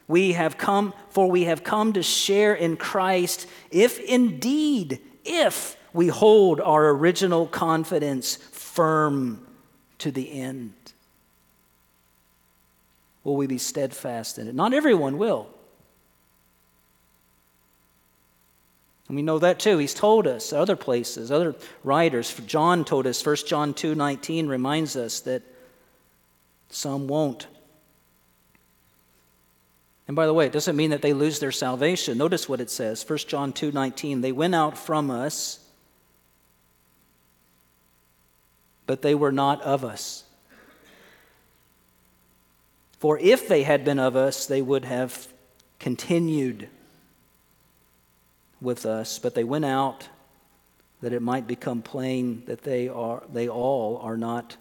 We 0.07 0.33
have 0.33 0.59
come, 0.59 0.93
for 1.11 1.31
we 1.31 1.45
have 1.45 1.63
come 1.63 1.93
to 1.93 2.03
share 2.03 2.55
in 2.55 2.77
Christ, 2.77 3.47
if 3.71 4.01
indeed, 4.01 5.01
if 5.25 5.77
we 5.93 6.09
hold 6.09 6.61
our 6.61 6.91
original 6.91 7.47
confidence 7.47 8.37
firm 8.37 9.47
to 9.99 10.11
the 10.11 10.33
end. 10.33 10.75
Will 13.25 13.37
we 13.37 13.47
be 13.47 13.59
steadfast 13.59 14.39
in 14.39 14.49
it? 14.49 14.55
Not 14.55 14.73
everyone 14.73 15.19
will. 15.19 15.49
And 19.09 19.17
we 19.17 19.23
know 19.23 19.41
that 19.41 19.59
too. 19.59 19.79
He's 19.79 19.93
told 19.93 20.29
us 20.29 20.53
other 20.53 20.77
places, 20.77 21.33
other 21.33 21.57
writers. 21.83 22.33
John 22.47 22.85
told 22.85 23.09
us, 23.09 23.27
1 23.27 23.37
John 23.47 23.75
2 23.75 23.97
19 23.97 24.47
reminds 24.47 24.95
us 24.95 25.21
that 25.21 25.43
some 26.69 27.09
won't. 27.09 27.49
And 30.07 30.15
by 30.15 30.27
the 30.27 30.35
way, 30.35 30.47
it 30.47 30.53
doesn't 30.53 30.77
mean 30.77 30.91
that 30.91 31.03
they 31.03 31.13
lose 31.13 31.41
their 31.41 31.53
salvation. 31.53 32.19
Notice 32.19 32.49
what 32.49 32.61
it 32.61 32.71
says 32.71 33.09
1 33.09 33.19
John 33.27 33.53
2 33.53 33.73
19. 33.73 34.21
They 34.21 34.33
went 34.33 34.55
out 34.55 34.79
from 34.79 35.11
us, 35.11 35.59
but 38.87 39.03
they 39.03 39.15
were 39.15 39.33
not 39.33 39.61
of 39.63 39.85
us. 39.85 40.25
For 43.01 43.19
if 43.19 43.49
they 43.49 43.63
had 43.63 43.85
been 43.85 43.99
of 43.99 44.15
us, 44.15 44.47
they 44.47 44.61
would 44.61 44.85
have 44.85 45.27
continued 45.79 46.69
with 48.61 48.85
us, 48.85 49.19
but 49.19 49.35
they 49.35 49.43
went 49.43 49.65
out 49.65 50.09
that 51.01 51.15
it 51.15 51.23
might 51.23 51.47
become 51.47 51.81
plain 51.81 52.43
that 52.45 52.63
they 52.63 52.89
are 52.89 53.23
they 53.33 53.49
all 53.49 53.97
are 54.03 54.19
not 54.19 54.57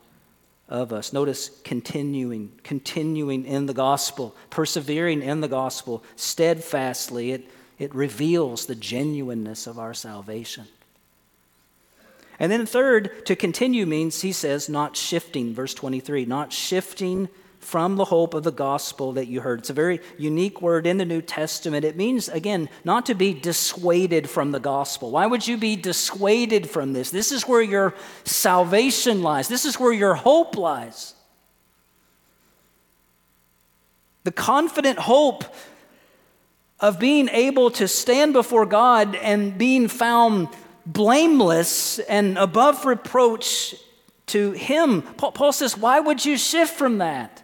of 0.69 0.93
us. 0.93 1.11
Notice 1.11 1.51
continuing, 1.65 2.53
continuing 2.63 3.45
in 3.45 3.65
the 3.65 3.73
gospel, 3.73 4.33
persevering 4.49 5.21
in 5.21 5.41
the 5.41 5.49
gospel 5.49 6.01
steadfastly. 6.15 7.31
It, 7.31 7.49
it 7.77 7.93
reveals 7.93 8.67
the 8.67 8.75
genuineness 8.75 9.67
of 9.67 9.77
our 9.77 9.93
salvation. 9.93 10.67
And 12.39 12.49
then, 12.49 12.65
third, 12.65 13.25
to 13.25 13.35
continue 13.35 13.85
means, 13.85 14.21
he 14.21 14.31
says, 14.31 14.69
not 14.69 14.95
shifting, 14.95 15.53
verse 15.53 15.73
23, 15.73 16.23
not 16.23 16.53
shifting 16.53 17.27
from 17.59 17.97
the 17.97 18.05
hope 18.05 18.33
of 18.33 18.43
the 18.43 18.51
gospel 18.51 19.13
that 19.13 19.27
you 19.27 19.41
heard. 19.41 19.59
It's 19.59 19.69
a 19.69 19.73
very 19.73 19.99
unique 20.17 20.61
word 20.61 20.87
in 20.87 20.97
the 20.97 21.05
New 21.05 21.21
Testament. 21.21 21.85
It 21.85 21.97
means, 21.97 22.29
again, 22.29 22.69
not 22.83 23.05
to 23.07 23.13
be 23.13 23.33
dissuaded 23.33 24.29
from 24.29 24.51
the 24.51 24.59
gospel. 24.59 25.11
Why 25.11 25.27
would 25.27 25.47
you 25.47 25.57
be 25.57 25.75
dissuaded 25.75 26.69
from 26.69 26.93
this? 26.93 27.11
This 27.11 27.31
is 27.31 27.47
where 27.47 27.61
your 27.61 27.93
salvation 28.23 29.21
lies, 29.21 29.47
this 29.47 29.65
is 29.65 29.79
where 29.79 29.93
your 29.93 30.15
hope 30.15 30.57
lies. 30.57 31.13
The 34.23 34.31
confident 34.31 34.99
hope 34.99 35.43
of 36.79 36.99
being 36.99 37.29
able 37.29 37.71
to 37.71 37.87
stand 37.87 38.33
before 38.33 38.65
God 38.65 39.15
and 39.15 39.57
being 39.57 39.87
found 39.87 40.49
blameless 40.85 41.99
and 41.99 42.37
above 42.37 42.85
reproach 42.85 43.75
to 44.27 44.51
him. 44.51 45.01
Paul 45.01 45.51
says, 45.51 45.77
Why 45.77 45.99
would 45.99 46.23
you 46.23 46.37
shift 46.37 46.77
from 46.77 46.99
that? 46.99 47.43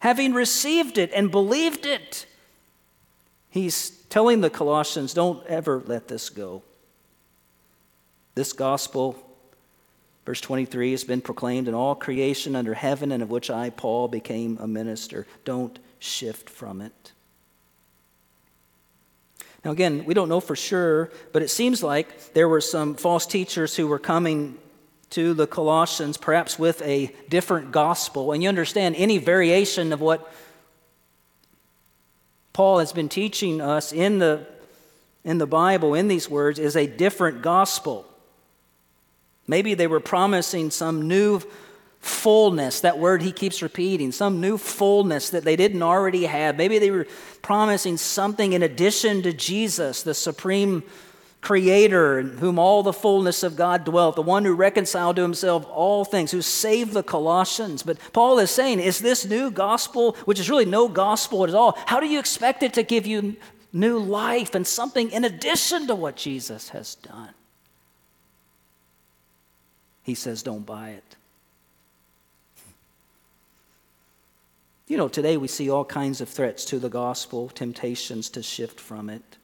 Having 0.00 0.34
received 0.34 0.98
it 0.98 1.10
and 1.14 1.30
believed 1.30 1.86
it, 1.86 2.26
he's 3.50 3.90
telling 4.10 4.40
the 4.40 4.50
Colossians, 4.50 5.14
Don't 5.14 5.44
ever 5.46 5.82
let 5.86 6.08
this 6.08 6.30
go. 6.30 6.62
This 8.34 8.52
gospel, 8.52 9.16
verse 10.26 10.40
23, 10.40 10.90
has 10.90 11.04
been 11.04 11.22
proclaimed 11.22 11.68
in 11.68 11.74
all 11.74 11.94
creation 11.94 12.54
under 12.54 12.74
heaven, 12.74 13.10
and 13.10 13.22
of 13.22 13.30
which 13.30 13.50
I, 13.50 13.70
Paul, 13.70 14.08
became 14.08 14.58
a 14.60 14.66
minister. 14.66 15.26
Don't 15.44 15.78
shift 15.98 16.50
from 16.50 16.82
it. 16.82 17.12
Now, 19.64 19.72
again, 19.72 20.04
we 20.04 20.14
don't 20.14 20.28
know 20.28 20.38
for 20.38 20.54
sure, 20.54 21.10
but 21.32 21.42
it 21.42 21.48
seems 21.48 21.82
like 21.82 22.34
there 22.34 22.48
were 22.48 22.60
some 22.60 22.94
false 22.94 23.26
teachers 23.26 23.74
who 23.74 23.88
were 23.88 23.98
coming 23.98 24.58
to 25.10 25.34
the 25.34 25.46
Colossians, 25.46 26.16
perhaps 26.16 26.58
with 26.58 26.82
a 26.82 27.14
different 27.28 27.72
gospel. 27.72 28.32
And 28.32 28.42
you 28.42 28.48
understand, 28.48 28.96
any 28.96 29.18
variation 29.18 29.92
of 29.92 30.00
what 30.00 30.32
Paul 32.52 32.78
has 32.78 32.92
been 32.92 33.08
teaching 33.08 33.60
us 33.60 33.92
in 33.92 34.18
the, 34.18 34.46
in 35.24 35.38
the 35.38 35.46
Bible, 35.46 35.94
in 35.94 36.08
these 36.08 36.28
words, 36.28 36.58
is 36.58 36.76
a 36.76 36.86
different 36.86 37.42
gospel. 37.42 38.06
Maybe 39.46 39.74
they 39.74 39.86
were 39.86 40.00
promising 40.00 40.70
some 40.70 41.06
new 41.06 41.40
fullness, 42.00 42.80
that 42.80 42.98
word 42.98 43.22
he 43.22 43.32
keeps 43.32 43.62
repeating, 43.62 44.12
some 44.12 44.40
new 44.40 44.58
fullness 44.58 45.30
that 45.30 45.44
they 45.44 45.56
didn't 45.56 45.82
already 45.82 46.24
have. 46.24 46.56
Maybe 46.56 46.78
they 46.78 46.90
were 46.90 47.06
promising 47.42 47.96
something 47.96 48.52
in 48.52 48.62
addition 48.62 49.22
to 49.22 49.32
Jesus, 49.32 50.02
the 50.02 50.14
supreme 50.14 50.82
creator 51.46 52.18
in 52.18 52.38
whom 52.38 52.58
all 52.58 52.82
the 52.82 52.92
fullness 52.92 53.44
of 53.44 53.54
God 53.54 53.84
dwelt, 53.84 54.16
the 54.16 54.22
one 54.22 54.44
who 54.44 54.52
reconciled 54.52 55.14
to 55.14 55.22
himself 55.22 55.64
all 55.70 56.04
things, 56.04 56.32
who 56.32 56.42
saved 56.42 56.92
the 56.92 57.04
Colossians. 57.04 57.84
But 57.84 57.98
Paul 58.12 58.40
is 58.40 58.50
saying, 58.50 58.80
is 58.80 58.98
this 58.98 59.24
new 59.24 59.52
gospel, 59.52 60.16
which 60.24 60.40
is 60.40 60.50
really 60.50 60.64
no 60.64 60.88
gospel 60.88 61.44
at 61.44 61.54
all, 61.54 61.78
how 61.86 62.00
do 62.00 62.06
you 62.08 62.18
expect 62.18 62.64
it 62.64 62.74
to 62.74 62.82
give 62.82 63.06
you 63.06 63.36
new 63.72 63.96
life 63.96 64.56
and 64.56 64.66
something 64.66 65.12
in 65.12 65.24
addition 65.24 65.86
to 65.86 65.94
what 65.94 66.16
Jesus 66.16 66.70
has 66.70 66.96
done? 66.96 67.30
He 70.02 70.16
says, 70.16 70.42
don't 70.42 70.66
buy 70.66 70.90
it. 70.90 71.16
You 74.88 74.96
know, 74.96 75.06
today 75.06 75.36
we 75.36 75.46
see 75.46 75.70
all 75.70 75.84
kinds 75.84 76.20
of 76.20 76.28
threats 76.28 76.64
to 76.64 76.80
the 76.80 76.88
gospel, 76.88 77.50
temptations 77.50 78.30
to 78.30 78.42
shift 78.42 78.80
from 78.80 79.08
it. 79.08 79.36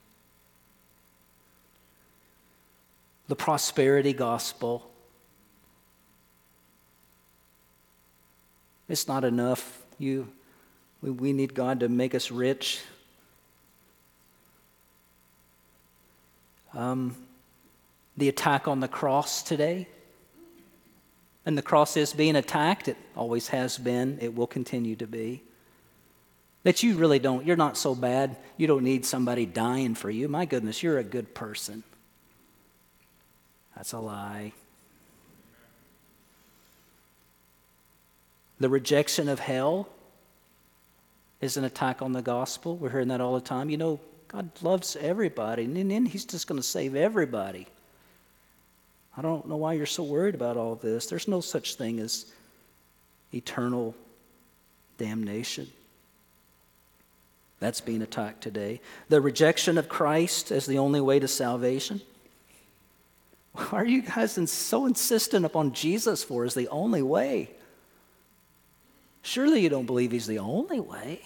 The 3.33 3.37
prosperity 3.37 4.13
gospel. 4.13 4.91
It's 8.91 9.09
not 9.09 9.25
enough. 9.25 9.81
You, 9.99 10.29
we, 11.01 11.11
we 11.13 11.33
need 11.33 11.55
God 11.55 11.81
to 11.81 11.89
make 11.89 12.15
us 12.15 12.31
rich. 12.31 12.83
Um, 16.75 17.17
the 18.19 18.29
attack 18.29 18.69
on 18.69 18.81
the 18.81 18.89
cross 18.89 19.43
today. 19.43 19.89
And 21.47 21.57
the 21.57 21.63
cross 21.63 21.97
is 21.97 22.13
being 22.13 22.37
attacked. 22.37 22.89
It 22.89 22.99
always 23.17 23.49
has 23.49 23.79
been. 23.79 24.19
It 24.21 24.37
will 24.37 24.47
continue 24.47 24.97
to 24.97 25.07
be. 25.07 25.43
That 26.65 26.83
you 26.83 26.99
really 26.99 27.19
don't, 27.19 27.47
you're 27.47 27.57
not 27.57 27.79
so 27.79 27.95
bad. 27.95 28.37
You 28.59 28.67
don't 28.67 28.85
need 28.85 29.07
somebody 29.07 29.47
dying 29.47 29.95
for 29.95 30.11
you. 30.11 30.29
My 30.29 30.45
goodness, 30.45 30.83
you're 30.83 30.99
a 30.99 31.03
good 31.03 31.35
person. 31.35 31.83
That's 33.75 33.93
a 33.93 33.99
lie. 33.99 34.53
The 38.61 38.69
rejection 38.69 39.29
of 39.29 39.41
hell 39.41 39.89
is 41.41 41.57
an 41.57 41.65
attack 41.65 42.01
on 42.01 42.13
the 42.13 42.23
gospel. 42.23 42.77
We're 42.77 42.91
hearing 42.91 43.09
that 43.09 43.21
all 43.21 43.35
the 43.35 43.41
time. 43.41 43.71
You 43.71 43.77
know, 43.77 44.01
God 44.29 44.51
loves 44.63 44.97
everybody, 44.97 45.65
and 45.65 45.91
then 45.91 46.07
He's 46.07 46.25
just 46.25 46.47
going 46.47 46.61
to 46.61 46.67
save 46.67 46.95
everybody. 46.95 47.67
I 49.17 49.21
don't 49.21 49.47
know 49.49 49.57
why 49.57 49.75
you're 49.75 49.85
so 49.85 50.05
worried 50.05 50.35
about 50.35 50.57
all 50.57 50.77
this. 50.77 51.07
There's 51.07 51.29
no 51.29 51.41
such 51.41 51.75
thing 51.75 52.01
as 52.01 52.27
eternal 53.35 53.95
damnation. 54.97 55.71
That's 57.59 57.81
being 57.81 58.03
attacked 58.03 58.43
today. 58.43 58.81
The 59.09 59.21
rejection 59.21 59.77
of 59.77 59.89
Christ 59.89 60.51
as 60.51 60.67
the 60.67 60.79
only 60.79 61.01
way 61.01 61.19
to 61.19 61.29
salvation. 61.29 62.01
Why 63.55 63.67
are 63.73 63.85
you 63.85 64.03
guys 64.03 64.39
so 64.51 64.87
insistent 64.87 65.45
upon 65.45 65.73
Jesus 65.73 66.25
for 66.25 66.45
as 66.45 66.55
the 66.55 66.69
only 66.69 67.03
way? 67.03 67.51
Surely 69.23 69.61
you 69.61 69.69
don't 69.69 69.87
believe 69.87 70.13
he's 70.13 70.27
the 70.27 70.39
only 70.39 70.81
way. 70.81 71.23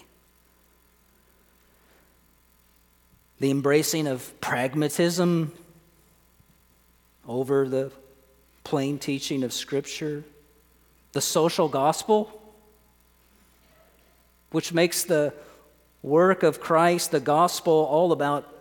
The 3.39 3.51
embracing 3.51 4.07
of 4.07 4.39
pragmatism 4.41 5.53
over 7.27 7.67
the 7.67 7.91
plain 8.63 8.99
teaching 8.99 9.43
of 9.43 9.53
Scripture, 9.53 10.23
the 11.13 11.21
social 11.21 11.69
gospel, 11.69 12.41
which 14.51 14.73
makes 14.73 15.03
the 15.03 15.33
work 16.01 16.43
of 16.43 16.59
Christ, 16.59 17.11
the 17.11 17.19
gospel, 17.19 17.73
all 17.73 18.11
about 18.11 18.56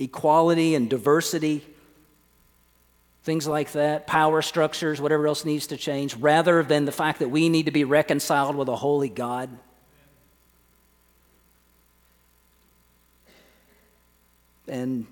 equality 0.00 0.74
and 0.74 0.88
diversity, 0.88 1.62
things 3.22 3.46
like 3.46 3.72
that, 3.72 4.06
power 4.06 4.42
structures, 4.42 5.00
whatever 5.00 5.28
else 5.28 5.44
needs 5.44 5.68
to 5.68 5.76
change, 5.76 6.16
rather 6.16 6.62
than 6.62 6.86
the 6.86 6.92
fact 6.92 7.20
that 7.20 7.28
we 7.28 7.48
need 7.48 7.66
to 7.66 7.70
be 7.70 7.84
reconciled 7.84 8.56
with 8.56 8.68
a 8.68 8.76
holy 8.76 9.10
God. 9.10 9.50
And 14.66 15.06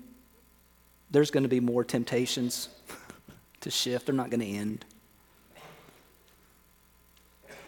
there's 1.11 1.31
going 1.31 1.43
to 1.43 1.49
be 1.49 1.59
more 1.59 1.83
temptations 1.83 2.69
to 3.61 3.69
shift. 3.69 4.07
They're 4.07 4.15
not 4.15 4.31
going 4.31 4.41
to 4.41 4.47
end. 4.47 4.85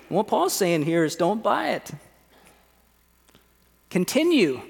what 0.10 0.28
Paul's 0.28 0.54
saying 0.54 0.84
here 0.84 1.06
is 1.06 1.16
don't 1.16 1.44
buy 1.44 1.70
it. 1.70 1.92
Continue 3.90 4.62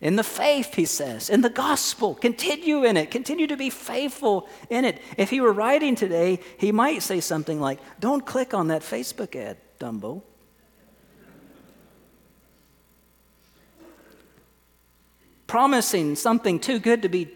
in 0.00 0.16
the 0.16 0.22
faith, 0.22 0.74
he 0.74 0.84
says, 0.84 1.28
in 1.28 1.40
the 1.40 1.50
gospel. 1.50 2.14
Continue 2.14 2.84
in 2.84 2.96
it. 2.96 3.10
Continue 3.10 3.48
to 3.48 3.56
be 3.56 3.68
faithful 3.68 4.48
in 4.70 4.84
it. 4.84 5.00
If 5.16 5.30
he 5.30 5.40
were 5.40 5.52
writing 5.52 5.96
today, 5.96 6.38
he 6.56 6.70
might 6.70 7.02
say 7.02 7.20
something 7.20 7.60
like, 7.60 7.80
Don't 7.98 8.24
click 8.24 8.54
on 8.54 8.68
that 8.68 8.82
Facebook 8.82 9.34
ad, 9.34 9.56
Dumbo. 9.80 10.22
promising 15.48 16.14
something 16.14 16.60
too 16.60 16.78
good 16.78 17.02
to 17.02 17.08
be, 17.08 17.28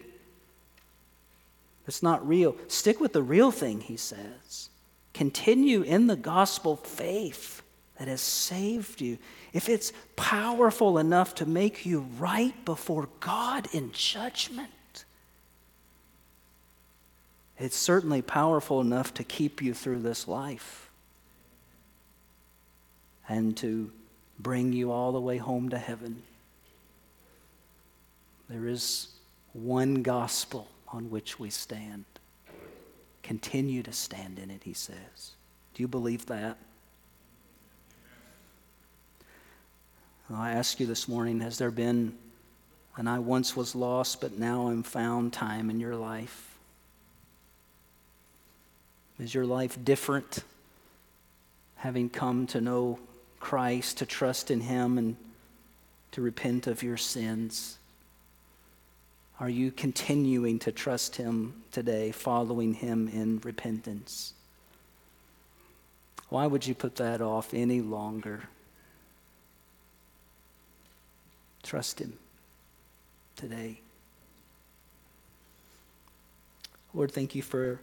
it's 1.89 2.03
not 2.03 2.27
real. 2.29 2.55
Stick 2.69 3.01
with 3.01 3.13
the 3.13 3.23
real 3.23 3.51
thing, 3.51 3.81
he 3.81 3.97
says. 3.97 4.69
Continue 5.13 5.83
in 5.83 6.07
the 6.07 6.15
gospel 6.15 6.77
faith 6.77 7.63
that 7.99 8.07
has 8.07 8.21
saved 8.21 9.01
you. 9.01 9.19
If 9.53 9.69
it's 9.69 9.93
powerful 10.17 10.99
enough 10.99 11.35
to 11.37 11.47
make 11.47 11.85
you 11.85 12.07
right 12.19 12.55
before 12.65 13.09
God 13.21 13.69
in 13.73 13.93
judgment, 13.93 14.71
it's 17.59 17.77
certainly 17.77 18.23
powerful 18.23 18.81
enough 18.81 19.13
to 19.15 19.25
keep 19.25 19.61
you 19.63 19.75
through 19.75 20.01
this 20.01 20.27
life 20.27 20.91
and 23.29 23.57
to 23.59 23.93
bring 24.39 24.73
you 24.73 24.91
all 24.91 25.13
the 25.13 25.21
way 25.21 25.37
home 25.37 25.69
to 25.69 25.79
heaven. 25.79 26.23
There 28.49 28.67
is 28.67 29.09
one 29.53 30.03
gospel 30.03 30.69
on 30.89 31.11
which 31.11 31.39
we 31.39 31.51
stand. 31.51 32.05
continue 33.23 33.83
to 33.85 33.93
stand 33.93 34.39
in 34.39 34.51
it, 34.51 34.63
he 34.65 34.73
says. 34.73 35.33
Do 35.75 35.83
you 35.83 35.89
believe 35.89 36.27
that? 36.27 36.59
I 40.35 40.53
ask 40.53 40.81
you 40.81 40.87
this 40.87 41.09
morning 41.09 41.41
has 41.41 41.59
there 41.59 41.71
been 41.71 42.15
and 42.97 43.09
I 43.09 43.19
once 43.19 43.57
was 43.57 43.75
lost, 43.75 44.21
but 44.21 44.39
now 44.39 44.69
I'm 44.69 44.83
found 44.83 45.33
time 45.33 45.71
in 45.71 45.81
your 45.81 45.97
life? 45.97 46.57
Is 49.19 49.35
your 49.35 49.47
life 49.47 49.79
different? 49.83 50.41
Having 51.77 52.11
come 52.11 52.47
to 52.49 52.61
know 52.61 52.99
Christ, 53.41 53.99
to 53.99 54.07
trust 54.07 54.51
in 54.51 54.61
Him, 54.61 54.99
and 54.99 55.17
to 56.13 56.21
repent 56.21 56.67
of 56.67 56.83
your 56.83 56.97
sins? 56.97 57.79
Are 59.41 59.49
you 59.49 59.73
continuing 59.73 60.59
to 60.61 60.73
trust 60.73 61.17
Him 61.17 61.63
today, 61.73 62.13
following 62.13 62.75
Him 62.75 63.09
in 63.09 63.41
repentance? 63.43 64.35
Why 66.29 66.47
would 66.47 66.67
you 66.67 66.75
put 66.75 66.97
that 66.97 67.21
off 67.21 67.55
any 67.55 67.81
longer? 67.81 68.45
Trust 71.63 72.01
Him 72.01 72.19
today. 73.37 73.81
Lord, 76.95 77.11
thank 77.11 77.35
you 77.35 77.43
for 77.43 77.81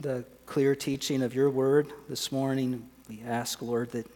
the 0.00 0.24
clear 0.46 0.76
teaching 0.76 1.22
of 1.22 1.34
your 1.34 1.50
word 1.50 1.92
this 2.08 2.30
morning. 2.30 2.88
We 3.08 3.22
ask, 3.26 3.60
Lord, 3.60 3.90
that 3.92 4.06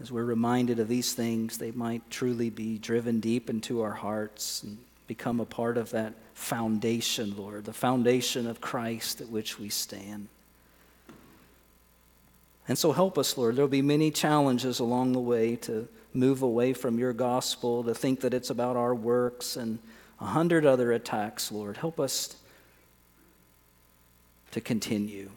as 0.00 0.10
we're 0.10 0.24
reminded 0.24 0.78
of 0.78 0.88
these 0.88 1.12
things, 1.12 1.58
they 1.58 1.70
might 1.72 2.08
truly 2.10 2.48
be 2.48 2.78
driven 2.78 3.20
deep 3.20 3.50
into 3.50 3.82
our 3.82 3.92
hearts 3.92 4.62
and 4.62 4.78
become 5.06 5.40
a 5.40 5.44
part 5.44 5.76
of 5.76 5.90
that 5.90 6.14
foundation, 6.32 7.36
Lord, 7.36 7.66
the 7.66 7.72
foundation 7.72 8.46
of 8.46 8.60
Christ 8.60 9.20
at 9.20 9.28
which 9.28 9.58
we 9.58 9.68
stand. 9.68 10.28
And 12.70 12.78
so 12.78 12.92
help 12.92 13.18
us, 13.18 13.36
Lord. 13.36 13.56
There'll 13.56 13.66
be 13.66 13.82
many 13.82 14.12
challenges 14.12 14.78
along 14.78 15.10
the 15.10 15.18
way 15.18 15.56
to 15.56 15.88
move 16.14 16.42
away 16.42 16.72
from 16.72 17.00
your 17.00 17.12
gospel, 17.12 17.82
to 17.82 17.92
think 17.92 18.20
that 18.20 18.32
it's 18.32 18.48
about 18.48 18.76
our 18.76 18.94
works, 18.94 19.56
and 19.56 19.80
a 20.20 20.26
hundred 20.26 20.64
other 20.64 20.92
attacks, 20.92 21.50
Lord. 21.50 21.78
Help 21.78 21.98
us 21.98 22.36
to 24.52 24.60
continue. 24.60 25.30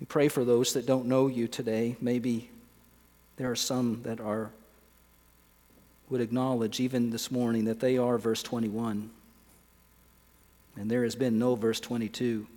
We 0.00 0.06
pray 0.06 0.26
for 0.26 0.44
those 0.44 0.72
that 0.72 0.86
don't 0.86 1.06
know 1.06 1.28
you 1.28 1.46
today. 1.46 1.94
Maybe 2.00 2.50
there 3.36 3.48
are 3.48 3.54
some 3.54 4.02
that 4.02 4.18
are 4.18 4.50
would 6.10 6.20
acknowledge 6.20 6.80
even 6.80 7.10
this 7.10 7.30
morning 7.30 7.66
that 7.66 7.78
they 7.78 7.96
are 7.96 8.18
verse 8.18 8.42
21 8.42 9.08
and 10.76 10.90
there 10.90 11.04
has 11.04 11.14
been 11.14 11.38
no 11.38 11.54
verse 11.54 11.78
22. 11.78 12.48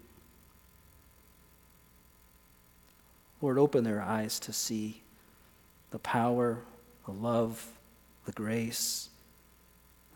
Lord, 3.46 3.60
open 3.60 3.84
their 3.84 4.02
eyes 4.02 4.39
to 4.39 4.52
see 4.52 5.04
the 5.91 6.00
power, 6.00 6.58
the 7.06 7.12
love, 7.12 7.64
the 8.26 8.32
grace 8.32 9.10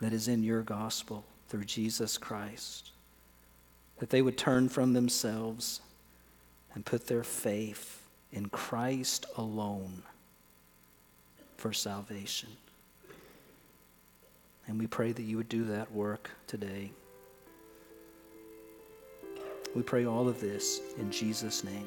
that 0.00 0.12
is 0.12 0.26
in 0.26 0.42
your 0.42 0.62
gospel 0.62 1.24
through 1.48 1.62
Jesus 1.62 2.18
Christ. 2.18 2.90
That 3.98 4.10
they 4.10 4.20
would 4.20 4.36
turn 4.36 4.68
from 4.68 4.94
themselves 4.94 5.80
and 6.74 6.84
put 6.84 7.06
their 7.06 7.22
faith 7.22 8.02
in 8.32 8.48
Christ 8.48 9.26
alone 9.36 10.02
for 11.56 11.72
salvation. 11.72 12.50
And 14.66 14.76
we 14.76 14.88
pray 14.88 15.12
that 15.12 15.22
you 15.22 15.36
would 15.36 15.48
do 15.48 15.62
that 15.66 15.92
work 15.92 16.30
today. 16.48 16.90
We 19.76 19.82
pray 19.82 20.04
all 20.04 20.28
of 20.28 20.40
this 20.40 20.80
in 20.98 21.12
Jesus' 21.12 21.62
name. 21.62 21.86